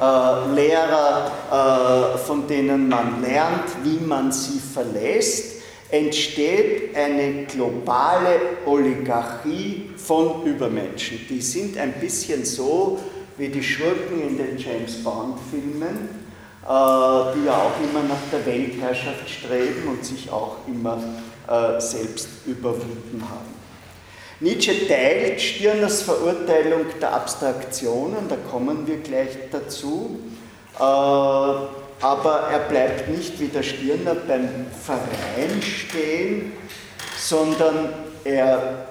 [0.00, 9.90] Äh, Lehrer, äh, von denen man lernt, wie man sie verlässt, entsteht eine globale Oligarchie
[9.96, 11.26] von Übermenschen.
[11.28, 12.98] Die sind ein bisschen so
[13.36, 16.08] wie die Schurken in den James Bond-Filmen,
[16.62, 21.02] äh, die ja auch immer nach der Weltherrschaft streben und sich auch immer
[21.52, 23.52] äh, selbst überwunden haben.
[24.40, 30.18] Nietzsche teilt Stirners Verurteilung der Abstraktionen, da kommen wir gleich dazu,
[30.78, 36.52] äh, aber er bleibt nicht wie der Stirner beim Verein stehen,
[37.16, 37.92] sondern
[38.24, 38.86] er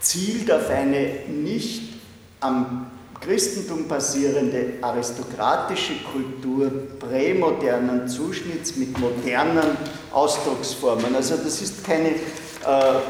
[0.00, 1.94] zielt auf eine nicht
[2.40, 2.91] am
[3.24, 9.76] Christentum basierende aristokratische Kultur prämodernen Zuschnitts mit modernen
[10.10, 11.14] Ausdrucksformen.
[11.14, 12.14] Also das ist keine äh,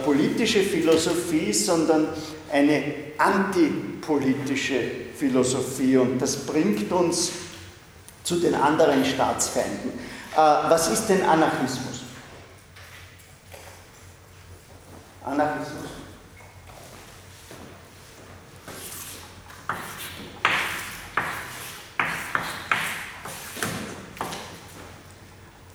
[0.04, 2.08] politische Philosophie, sondern
[2.52, 2.82] eine
[3.16, 4.80] antipolitische
[5.16, 7.32] Philosophie und das bringt uns
[8.22, 9.90] zu den anderen Staatsfeinden.
[10.34, 12.02] Äh, was ist denn Anarchismus?
[15.24, 15.91] Anarchismus.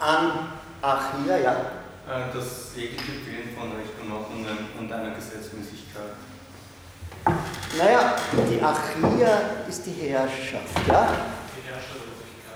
[0.07, 1.51] Anarchia, ja.
[2.07, 4.45] Äh, das jegliche Fehlen von Recht und Ordnung
[4.79, 6.15] und einer Gesetzmäßigkeit.
[7.77, 8.15] Naja,
[8.49, 11.09] die Achia ist die Herrschaft, ja?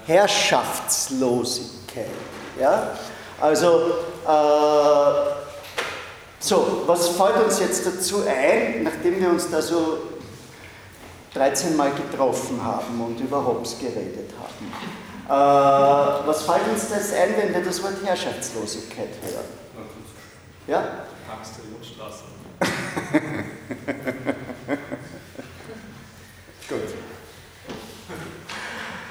[0.07, 2.05] Die Herrschaftslosigkeit,
[2.57, 2.97] ja?
[3.41, 3.95] Also,
[4.25, 5.11] äh,
[6.39, 9.97] so, was fällt uns jetzt dazu ein, nachdem wir uns da so
[11.33, 14.71] 13 Mal getroffen haben und über Hobbes geredet haben?
[15.31, 19.45] Äh, was fällt uns das ein, wenn wir das Wort Herrschaftslosigkeit hören?
[20.67, 21.05] Ja?
[21.33, 22.25] Angst der Jungstraße.
[26.67, 26.89] Gut.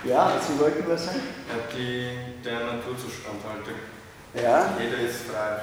[0.04, 1.22] Ja, Sie wollten was sagen?
[1.48, 2.10] Ja, die,
[2.44, 3.64] der Naturzustand halt.
[4.34, 4.74] Ja.
[4.78, 5.62] Jeder ist frei.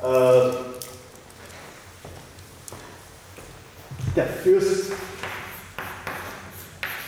[0.03, 0.53] Äh,
[4.17, 4.93] der Fürst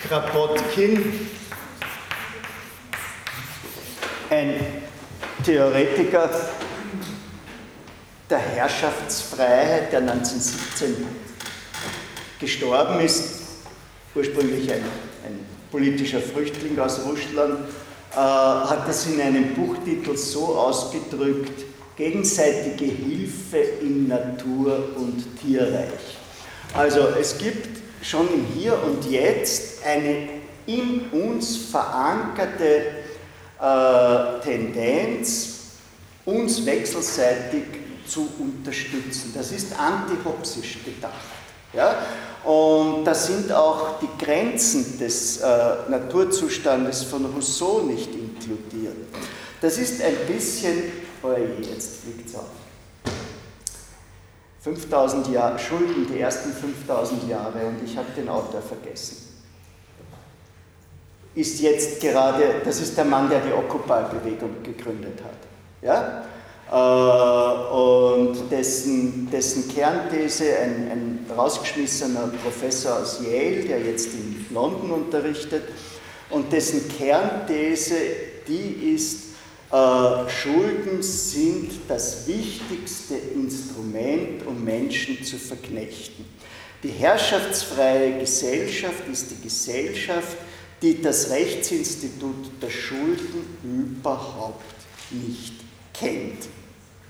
[0.08, 1.28] Krapotkin,
[4.28, 4.54] ein
[5.42, 6.28] Theoretiker
[8.28, 11.06] der Herrschaftsfreiheit, der 1917
[12.38, 13.42] gestorben ist,
[14.14, 14.82] ursprünglich ein,
[15.26, 15.40] ein
[15.70, 17.60] politischer Flüchtling aus Russland,
[18.12, 21.64] äh, hat es in einem Buchtitel so ausgedrückt,
[21.96, 26.18] gegenseitige Hilfe in Natur und Tierreich.
[26.74, 30.28] Also es gibt schon im Hier und Jetzt eine
[30.66, 32.86] in uns verankerte
[33.60, 35.54] äh, Tendenz,
[36.24, 37.64] uns wechselseitig
[38.06, 39.32] zu unterstützen.
[39.34, 41.12] Das ist antihopsisch gedacht.
[41.72, 41.96] Ja?
[42.44, 45.46] Und da sind auch die Grenzen des äh,
[45.88, 48.96] Naturzustandes von Rousseau nicht inkludiert.
[49.60, 52.63] Das ist ein bisschen, oh je, jetzt fliegt es auf.
[54.64, 59.18] 5000 Jahre, Schulden, die ersten 5000 Jahre und ich habe den Autor vergessen.
[61.34, 65.36] Ist jetzt gerade, das ist der Mann, der die Occupy-Bewegung gegründet hat.
[65.82, 66.24] Ja?
[66.72, 74.92] Äh, und dessen, dessen Kernthese, ein, ein rausgeschmissener Professor aus Yale, der jetzt in London
[74.92, 75.64] unterrichtet,
[76.30, 77.96] und dessen Kernthese,
[78.48, 79.23] die ist,
[79.70, 86.24] äh, Schulden sind das wichtigste Instrument, um Menschen zu verknechten.
[86.82, 90.36] Die herrschaftsfreie Gesellschaft ist die Gesellschaft,
[90.82, 94.62] die das Rechtsinstitut der Schulden überhaupt
[95.10, 95.54] nicht
[95.94, 96.48] kennt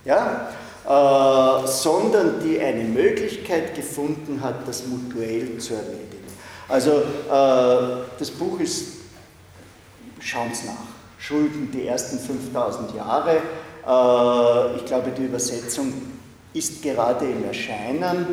[0.04, 0.50] ja?
[0.84, 6.24] Äh, sondern die eine Möglichkeit gefunden hat, das mutuell zu erledigen.
[6.68, 8.88] Also äh, das Buch ist,
[10.20, 13.40] schauen Sie nach, Schulden die ersten 5000 Jahre.
[13.86, 15.92] Äh, ich glaube, die Übersetzung
[16.52, 18.26] ist gerade im Erscheinen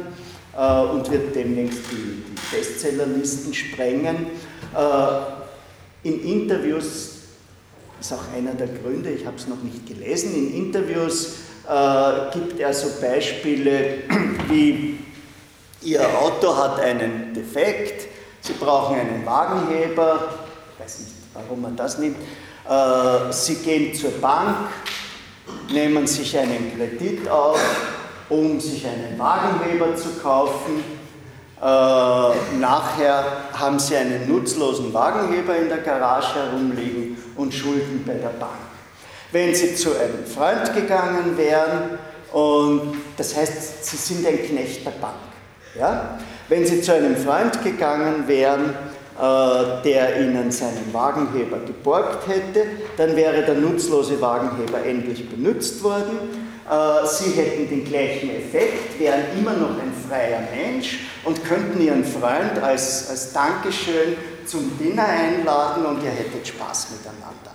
[0.57, 4.27] äh, und wird demnächst die, Bestsellerlisten sprengen.
[4.75, 7.19] Äh, in Interviews
[7.99, 11.35] ist auch einer der Gründe, ich habe es noch nicht gelesen, in Interviews
[12.33, 13.99] gibt er so Beispiele
[14.49, 14.97] wie
[15.83, 18.07] Ihr Auto hat einen Defekt,
[18.41, 20.33] Sie brauchen einen Wagenheber,
[20.73, 22.17] ich weiß nicht, warum man das nimmt,
[23.31, 24.55] Sie gehen zur Bank,
[25.71, 27.59] nehmen sich einen Kredit auf,
[28.29, 30.83] um sich einen Wagenheber zu kaufen.
[31.59, 31.65] Äh,
[32.59, 33.23] nachher
[33.53, 38.57] haben Sie einen nutzlosen Wagenheber in der Garage herumliegen und Schulden bei der Bank
[39.31, 41.97] wenn sie zu einem Freund gegangen wären
[42.31, 45.15] und das heißt, sie sind ein Knecht der Bank.
[45.77, 46.19] Ja?
[46.49, 48.73] Wenn sie zu einem Freund gegangen wären, äh,
[49.21, 52.65] der ihnen seinen Wagenheber geborgt hätte,
[52.97, 56.17] dann wäre der nutzlose Wagenheber endlich benutzt worden.
[56.67, 62.03] Äh, sie hätten den gleichen Effekt, wären immer noch ein freier Mensch und könnten ihren
[62.03, 64.15] Freund als, als Dankeschön
[64.45, 67.51] zum Dinner einladen und ihr hättet Spaß miteinander.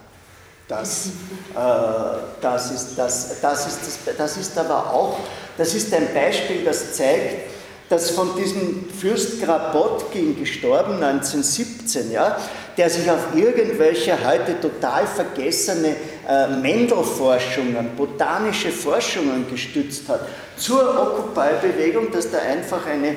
[0.69, 5.19] Das, äh, das, ist, das, das, ist, das, das ist aber auch,
[5.57, 7.56] das ist ein Beispiel, das zeigt,
[7.89, 12.37] dass von diesem Fürst Grabotkin, gestorben 1917, ja,
[12.77, 15.97] der sich auf irgendwelche heute total vergessene
[16.29, 20.21] äh, Mendelforschungen, botanische Forschungen gestützt hat,
[20.57, 23.17] zur Occupy-Bewegung, dass da einfach eine äh,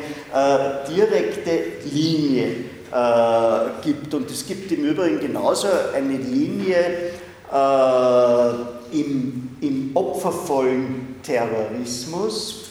[0.87, 2.47] direkte Linie
[2.91, 4.13] äh, gibt.
[4.13, 7.11] Und es gibt im Übrigen genauso eine Linie
[7.51, 12.68] äh, im, im opfervollen Terrorismus,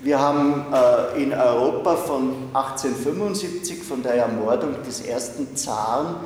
[0.00, 6.16] wir haben äh, in Europa von 1875, von der Ermordung des ersten Zaren,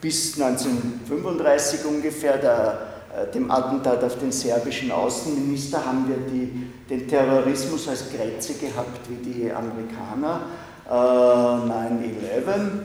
[0.00, 2.78] bis 1935 ungefähr, der,
[3.16, 9.00] äh, dem Attentat auf den serbischen Außenminister, haben wir die, den Terrorismus als Grenze gehabt
[9.08, 10.40] wie die Amerikaner,
[10.86, 12.84] äh, 9-11.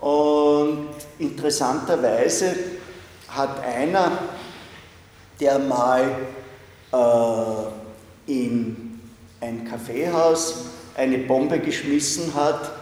[0.00, 2.54] Und interessanterweise
[3.28, 4.12] hat einer,
[5.40, 6.04] der mal
[6.92, 8.85] äh, in
[9.40, 12.72] ein Kaffeehaus eine Bombe geschmissen hat,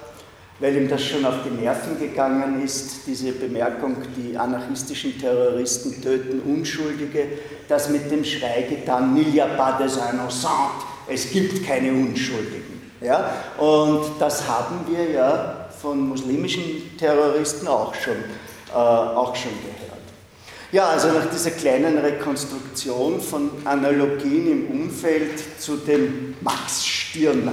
[0.61, 6.41] weil ihm das schon auf die Nerven gegangen ist, diese Bemerkung, die anarchistischen Terroristen töten
[6.41, 7.27] Unschuldige,
[7.69, 12.93] das mit dem Schrei getan, il n'y a pas des innocents, es gibt keine Unschuldigen.
[13.01, 13.31] Ja?
[13.59, 18.17] Und das haben wir ja von muslimischen Terroristen auch schon,
[18.73, 19.84] äh, auch schon gehört.
[20.75, 27.53] Ja, also nach dieser kleinen Rekonstruktion von Analogien im Umfeld zu dem Max Stirner.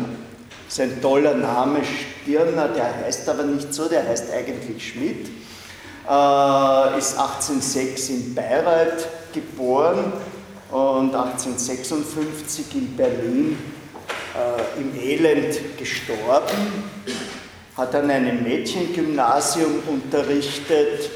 [0.65, 1.81] Das ist ein toller Name,
[2.23, 5.27] Stirner, der heißt aber nicht so, der heißt eigentlich Schmidt,
[6.09, 10.13] äh, ist 1806 in Bayreuth geboren
[10.71, 13.55] und 1856 in Berlin
[14.33, 16.89] äh, im Elend gestorben,
[17.77, 21.11] hat an einem Mädchengymnasium unterrichtet,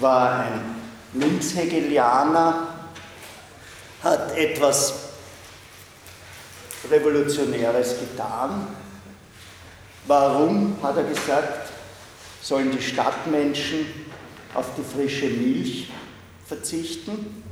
[0.00, 0.77] war ein
[1.14, 2.68] Linkshegelianer,
[4.02, 4.94] hat etwas
[6.90, 8.68] Revolutionäres getan.
[10.06, 11.72] Warum, hat er gesagt,
[12.40, 13.86] sollen die Stadtmenschen
[14.54, 15.90] auf die frische Milch
[16.46, 17.42] verzichten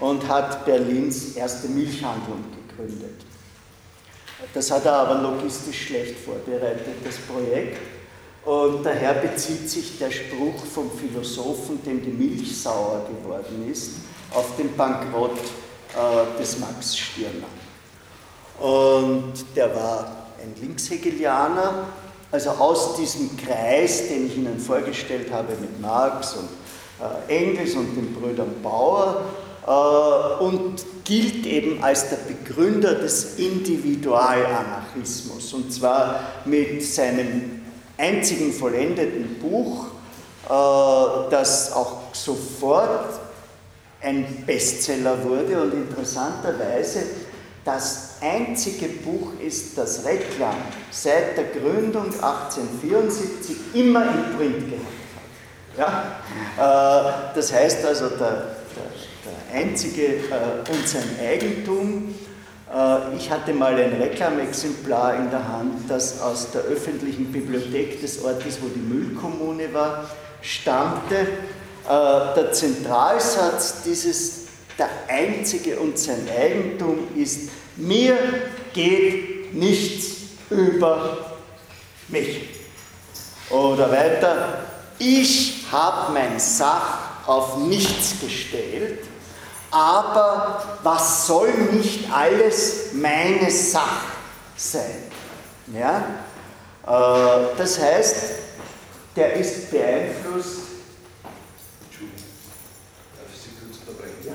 [0.00, 3.24] und hat Berlins erste Milchhandlung gegründet.
[4.52, 7.78] Das hat er aber logistisch schlecht vorbereitet, das Projekt.
[8.44, 13.92] Und daher bezieht sich der Spruch vom Philosophen, dem die Milch sauer geworden ist,
[14.34, 15.38] auf den Bankrott
[15.94, 17.46] äh, des Max Stirner.
[18.58, 21.86] Und der war ein Linkshegelianer,
[22.32, 26.48] also aus diesem Kreis, den ich Ihnen vorgestellt habe mit Marx und
[27.00, 29.22] äh, Engels und den Brüdern Bauer,
[29.66, 29.70] äh,
[30.42, 37.61] und gilt eben als der Begründer des Individualanarchismus, und zwar mit seinem
[38.02, 39.86] einzigen vollendeten Buch,
[40.46, 43.20] äh, das auch sofort
[44.02, 47.04] ein Bestseller wurde und interessanterweise
[47.64, 50.56] das einzige Buch ist, das Reklam
[50.90, 54.86] seit der Gründung 1874 immer in Print gehabt
[55.76, 56.16] hat.
[56.58, 57.30] Ja?
[57.30, 62.12] Äh, das heißt also, der, der, der einzige äh, und sein Eigentum
[63.16, 68.58] ich hatte mal ein Reklamexemplar in der Hand, das aus der öffentlichen Bibliothek des Ortes,
[68.62, 70.08] wo die Müllkommune war,
[70.40, 71.16] stammte.
[71.16, 74.46] Äh, der Zentralsatz dieses,
[74.78, 78.16] der einzige und sein Eigentum ist, mir
[78.72, 80.16] geht nichts
[80.48, 81.18] über
[82.08, 82.48] mich.
[83.50, 84.64] Oder weiter,
[84.98, 89.00] ich habe mein Sach auf nichts gestellt
[89.72, 94.06] aber was soll nicht alles meine Sache
[94.56, 95.04] sein?
[95.72, 96.04] Ja?
[96.86, 98.16] Äh, das heißt,
[99.16, 100.58] der ist beeinflusst.
[101.86, 102.22] Entschuldigung,
[103.16, 104.26] darf ich Sie kurz unterbrechen?
[104.26, 104.34] Ja.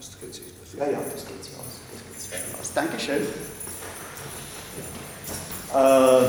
[0.00, 0.44] Das geht sich
[0.76, 1.78] ja, ja, das geht sich aus.
[1.92, 2.72] Das geht sich aus.
[2.74, 3.22] Dankeschön.
[5.72, 6.24] Äh,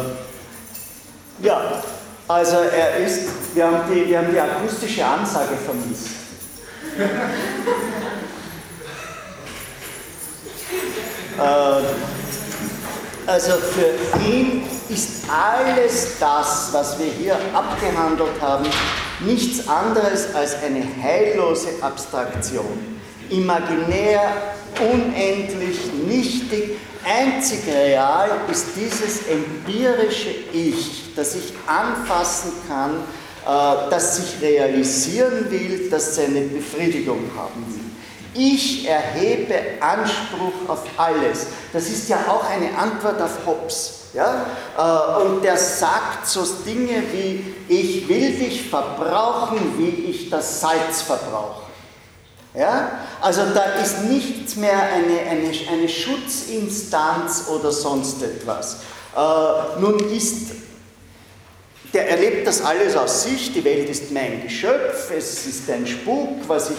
[1.45, 1.83] ja,
[2.27, 6.09] also er ist, wir haben die, wir haben die akustische Ansage vermisst.
[11.37, 11.83] äh,
[13.27, 18.65] also für ihn ist alles das, was wir hier abgehandelt haben,
[19.19, 22.99] nichts anderes als eine heillose Abstraktion.
[23.29, 24.21] Imaginär,
[24.79, 32.95] unendlich, nichtig, einzig real ist dieses empirische Ich, das ich anfassen kann,
[33.45, 37.85] äh, das sich realisieren will, das seine Befriedigung haben will.
[38.37, 41.47] Ich erhebe Anspruch auf alles.
[41.71, 44.09] Das ist ja auch eine Antwort auf Hobbes.
[44.13, 44.45] Ja?
[44.77, 51.01] Äh, und der sagt so Dinge wie, ich will dich verbrauchen, wie ich das Salz
[51.01, 51.64] verbrauche.
[52.57, 52.91] Ja?
[53.21, 58.77] Also da ist nichts mehr eine, eine, eine Schutzinstanz oder sonst etwas.
[59.15, 60.51] Äh, nun ist,
[61.93, 66.47] der erlebt das alles aus sich, die Welt ist mein Geschöpf, es ist ein Spuk,
[66.47, 66.77] was ich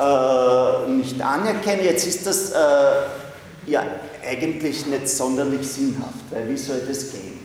[0.00, 1.84] äh, nicht anerkenne.
[1.84, 2.56] Jetzt ist das äh,
[3.66, 3.84] ja
[4.26, 7.40] eigentlich nicht sonderlich sinnhaft, weil wie soll das gehen?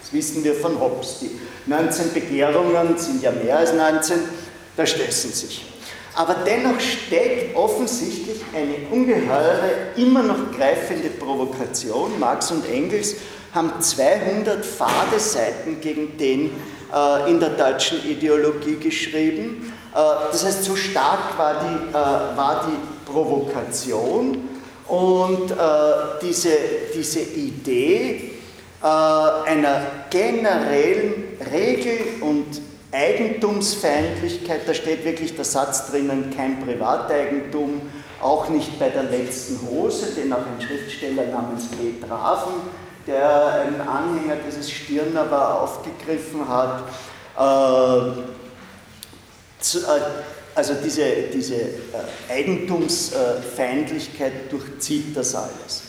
[0.00, 1.18] Das wissen wir von Hobbes.
[1.20, 1.30] Die
[1.66, 4.18] 19 Begehrungen sind ja mehr als 19,
[4.76, 5.64] da stressen sich.
[6.14, 12.18] Aber dennoch steckt offensichtlich eine ungeheure, immer noch greifende Provokation.
[12.18, 13.16] Marx und Engels
[13.54, 16.50] haben 200 fade Seiten gegen den
[16.92, 19.72] äh, in der deutschen Ideologie geschrieben.
[19.94, 19.98] Äh,
[20.32, 24.48] das heißt, so stark war die, äh, war die Provokation
[24.88, 25.54] und äh,
[26.22, 26.50] diese,
[26.94, 28.32] diese Idee
[28.82, 32.60] äh, einer generellen Regel- und
[32.92, 37.82] Eigentumsfeindlichkeit, da steht wirklich der Satz drinnen, kein Privateigentum,
[38.20, 41.94] auch nicht bei der letzten Hose, den auch ein Schriftsteller namens P.
[42.04, 42.54] Traven,
[43.06, 46.82] der ein Anhänger dieses Stirner war, aufgegriffen hat.
[47.38, 48.08] Äh,
[49.78, 50.00] äh,
[50.54, 51.70] also diese, diese äh,
[52.28, 55.82] Eigentumsfeindlichkeit durchzieht das alles.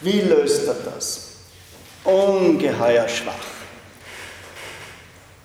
[0.00, 1.26] Wie löst er das?
[2.04, 3.57] Ungeheuer schwach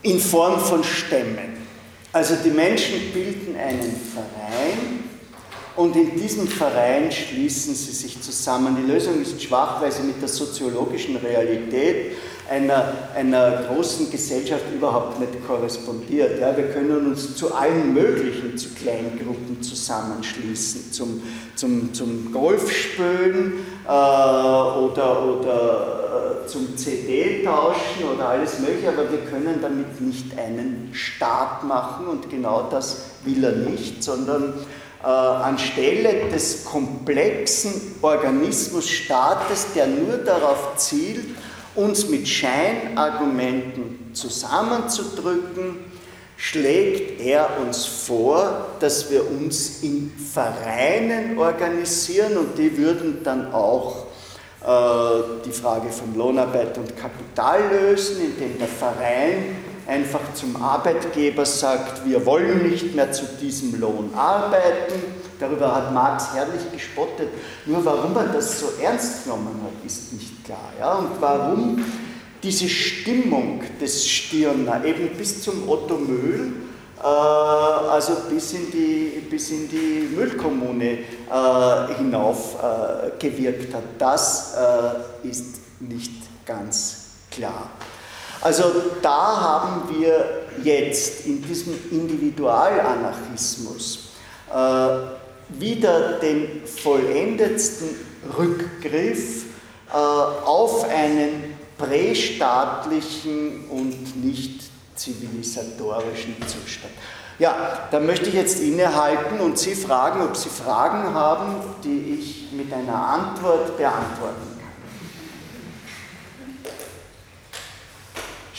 [0.03, 1.57] in Form von Stämmen.
[2.11, 5.03] Also die Menschen bilden einen Verein
[5.75, 8.77] und in diesem Verein schließen sie sich zusammen.
[8.79, 12.11] Die Lösung ist schwach, weil sie mit der soziologischen Realität
[12.47, 16.39] einer, einer großen Gesellschaft überhaupt nicht korrespondiert.
[16.39, 21.23] Ja, wir können uns zu allen möglichen, zu Kleingruppen zusammenschließen, zum,
[21.55, 29.59] zum, zum Golfspölen äh, oder, oder äh, zum CD-Tauschen oder alles Mögliche, aber wir können
[29.61, 34.53] damit nicht einen Staat machen und genau das will er nicht, sondern
[35.03, 41.25] äh, anstelle des komplexen Organismus Staates, der nur darauf zielt,
[41.75, 45.92] uns mit Scheinargumenten zusammenzudrücken,
[46.43, 54.07] schlägt er uns vor, dass wir uns in Vereinen organisieren und die würden dann auch
[54.61, 59.55] äh, die Frage von Lohnarbeit und Kapital lösen, indem der Verein
[59.87, 65.01] einfach zum Arbeitgeber sagt, wir wollen nicht mehr zu diesem Lohn arbeiten.
[65.39, 67.29] Darüber hat Marx herrlich gespottet.
[67.65, 70.73] Nur warum er das so ernst genommen hat, ist nicht klar.
[70.77, 70.95] Ja?
[70.95, 71.85] Und warum
[72.43, 76.51] diese Stimmung des Stirner eben bis zum Otto Möhl,
[77.01, 80.97] äh, also bis in die, bis in die Müllkommune äh,
[81.97, 86.11] hinauf äh, gewirkt hat, das äh, ist nicht
[86.45, 87.69] ganz klar.
[88.41, 88.65] Also
[89.01, 94.09] da haben wir jetzt in diesem Individualanarchismus
[94.53, 94.87] äh,
[95.59, 97.89] wieder den vollendetsten
[98.37, 99.45] Rückgriff
[99.89, 104.63] äh, auf einen prästaatlichen und nicht
[104.95, 106.93] zivilisatorischen Zustand.
[107.39, 112.51] Ja, da möchte ich jetzt innehalten und Sie fragen, ob Sie Fragen haben, die ich
[112.51, 114.53] mit einer Antwort beantworten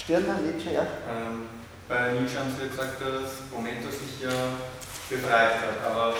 [0.04, 0.82] Stirner, Nietzsche, ja?
[1.08, 1.48] Ähm,
[1.88, 4.52] bei Nietzsche haben Sie gesagt, dass Momento sich ja
[5.08, 6.14] befreit hat, aber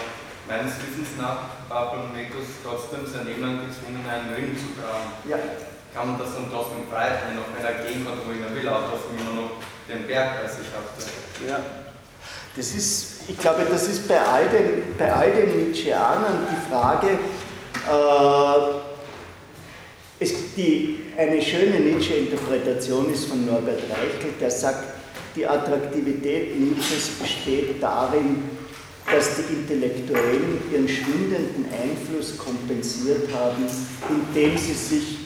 [0.49, 5.13] meines Wissens nach war Prometheus trotzdem sein Leben lang gezwungen, einen Ring zu tragen.
[5.29, 5.37] Ja.
[5.95, 8.91] Kann man das dann trotzdem frei noch wenn er gehen konnte, wohin er will, auch
[8.91, 9.51] trotzdem immer noch
[9.89, 11.49] den Berg bei sich hatte?
[11.49, 11.61] Ja.
[12.57, 17.07] Das ist, ich glaube, das ist bei all den, bei all den Nietzscheanern die Frage,
[17.09, 18.75] äh,
[20.19, 24.95] es, die, eine schöne Nietzsche-Interpretation ist von Norbert Reichel, der sagt,
[25.37, 28.43] die Attraktivität Nietzsches besteht darin,
[29.13, 33.67] dass die Intellektuellen ihren schwindenden Einfluss kompensiert haben,
[34.09, 35.24] indem sie sich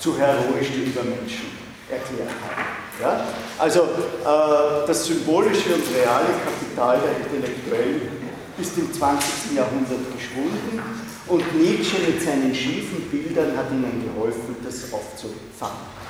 [0.00, 1.50] zu heroischen Übermenschen
[1.88, 2.64] erklärt haben.
[3.00, 3.26] Ja?
[3.58, 8.20] Also äh, das symbolische und reale Kapital der Intellektuellen
[8.58, 9.56] ist im 20.
[9.56, 10.82] Jahrhundert geschwunden
[11.26, 16.00] und Nietzsche mit seinen schiefen Bildern hat ihnen geholfen, das aufzufangen.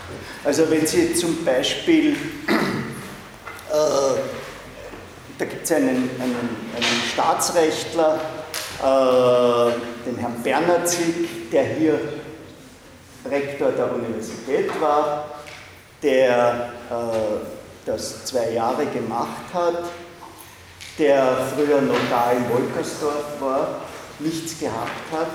[0.45, 2.17] Also wenn Sie zum Beispiel, äh,
[5.39, 6.37] da gibt es einen, einen,
[6.75, 8.21] einen, Staatsrechtler,
[8.83, 9.73] äh,
[10.09, 12.01] den Herrn Bernazig, der hier
[13.29, 15.27] Rektor der Universität war,
[16.03, 16.95] der äh,
[17.87, 19.85] das zwei Jahre gemacht hat,
[20.99, 23.81] der früher Notar in Wolkersdorf war
[24.19, 25.31] nichts gehabt hat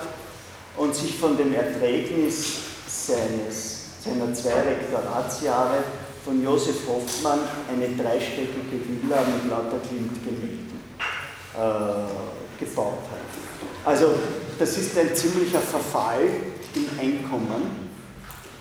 [0.78, 2.58] und sich von dem Erträgnis
[2.88, 5.84] seines, seiner zwei Rektoratsjahre
[6.24, 7.40] von Josef Hoffmann
[7.72, 10.66] eine dreistöckige Villa mit lauter Klimt gemieten.
[11.56, 13.94] äh, gebaut hat.
[13.94, 14.16] Also
[14.58, 16.28] das ist ein ziemlicher Verfall
[16.76, 17.90] im Einkommen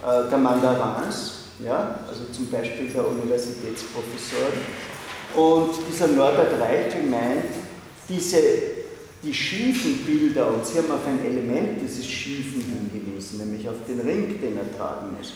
[0.03, 4.61] äh, der Mandarins, ja, also zum Beispiel der Universitätsprofessoren.
[5.35, 7.51] Und dieser Norbert Reichel meint,
[8.09, 8.39] diese,
[9.23, 14.01] die schiefen Bilder, und Sie haben auf ein Element dieses Schiefen hingewiesen, nämlich auf den
[14.01, 15.33] Ring, den er tragen muss.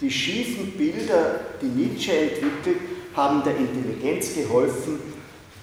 [0.00, 2.80] Die schiefen Bilder, die Nietzsche entwickelt,
[3.14, 4.98] haben der Intelligenz geholfen,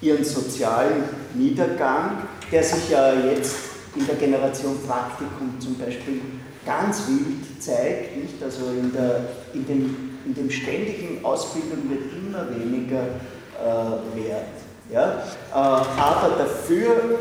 [0.02, 1.03] ihren sozialen
[1.34, 3.56] Niedergang, der sich ja jetzt
[3.95, 6.22] in der Generation Praktikum zum Beispiel
[6.68, 8.44] ganz wild zeigt, nicht?
[8.44, 9.22] also in, der,
[9.53, 14.44] in, dem, in dem ständigen Ausbildung wird immer weniger äh, Wert.
[14.91, 15.23] Ja?
[15.52, 17.19] Äh, aber dafür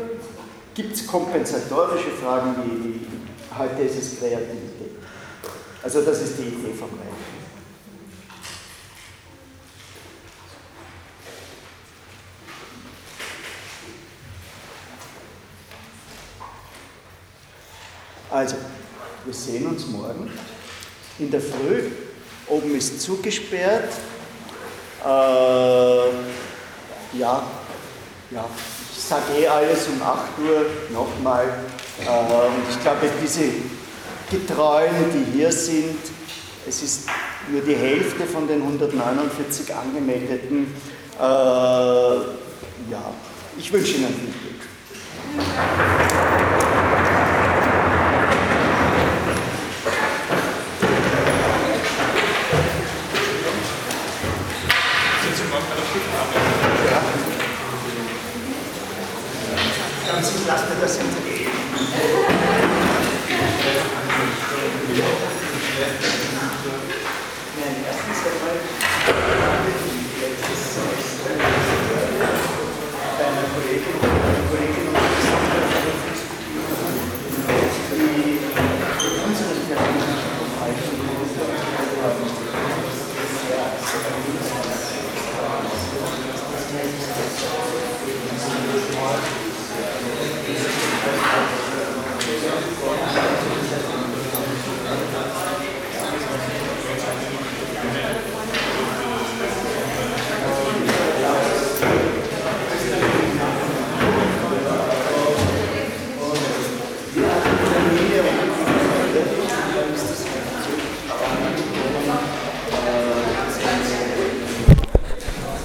[0.75, 3.07] gibt es kompensatorische Fragen wie, wie
[3.57, 4.91] heute ist es Kreativität.
[5.81, 7.07] Also das ist die Idee vom Reich.
[18.29, 18.57] Also,
[19.27, 20.31] wir sehen uns morgen
[21.19, 21.91] in der Früh.
[22.47, 23.91] Oben ist zugesperrt.
[25.03, 25.07] Äh,
[27.17, 27.43] ja,
[28.31, 28.45] ja,
[28.95, 31.43] ich sage eh alles um 8 Uhr nochmal.
[31.99, 33.43] Äh, und ich glaube, diese
[34.31, 35.99] Getreuen, die hier sind,
[36.65, 37.09] es ist
[37.51, 40.73] nur die Hälfte von den 149 angemeldeten.
[41.19, 43.13] Äh, ja,
[43.57, 46.16] ich wünsche Ihnen viel Glück.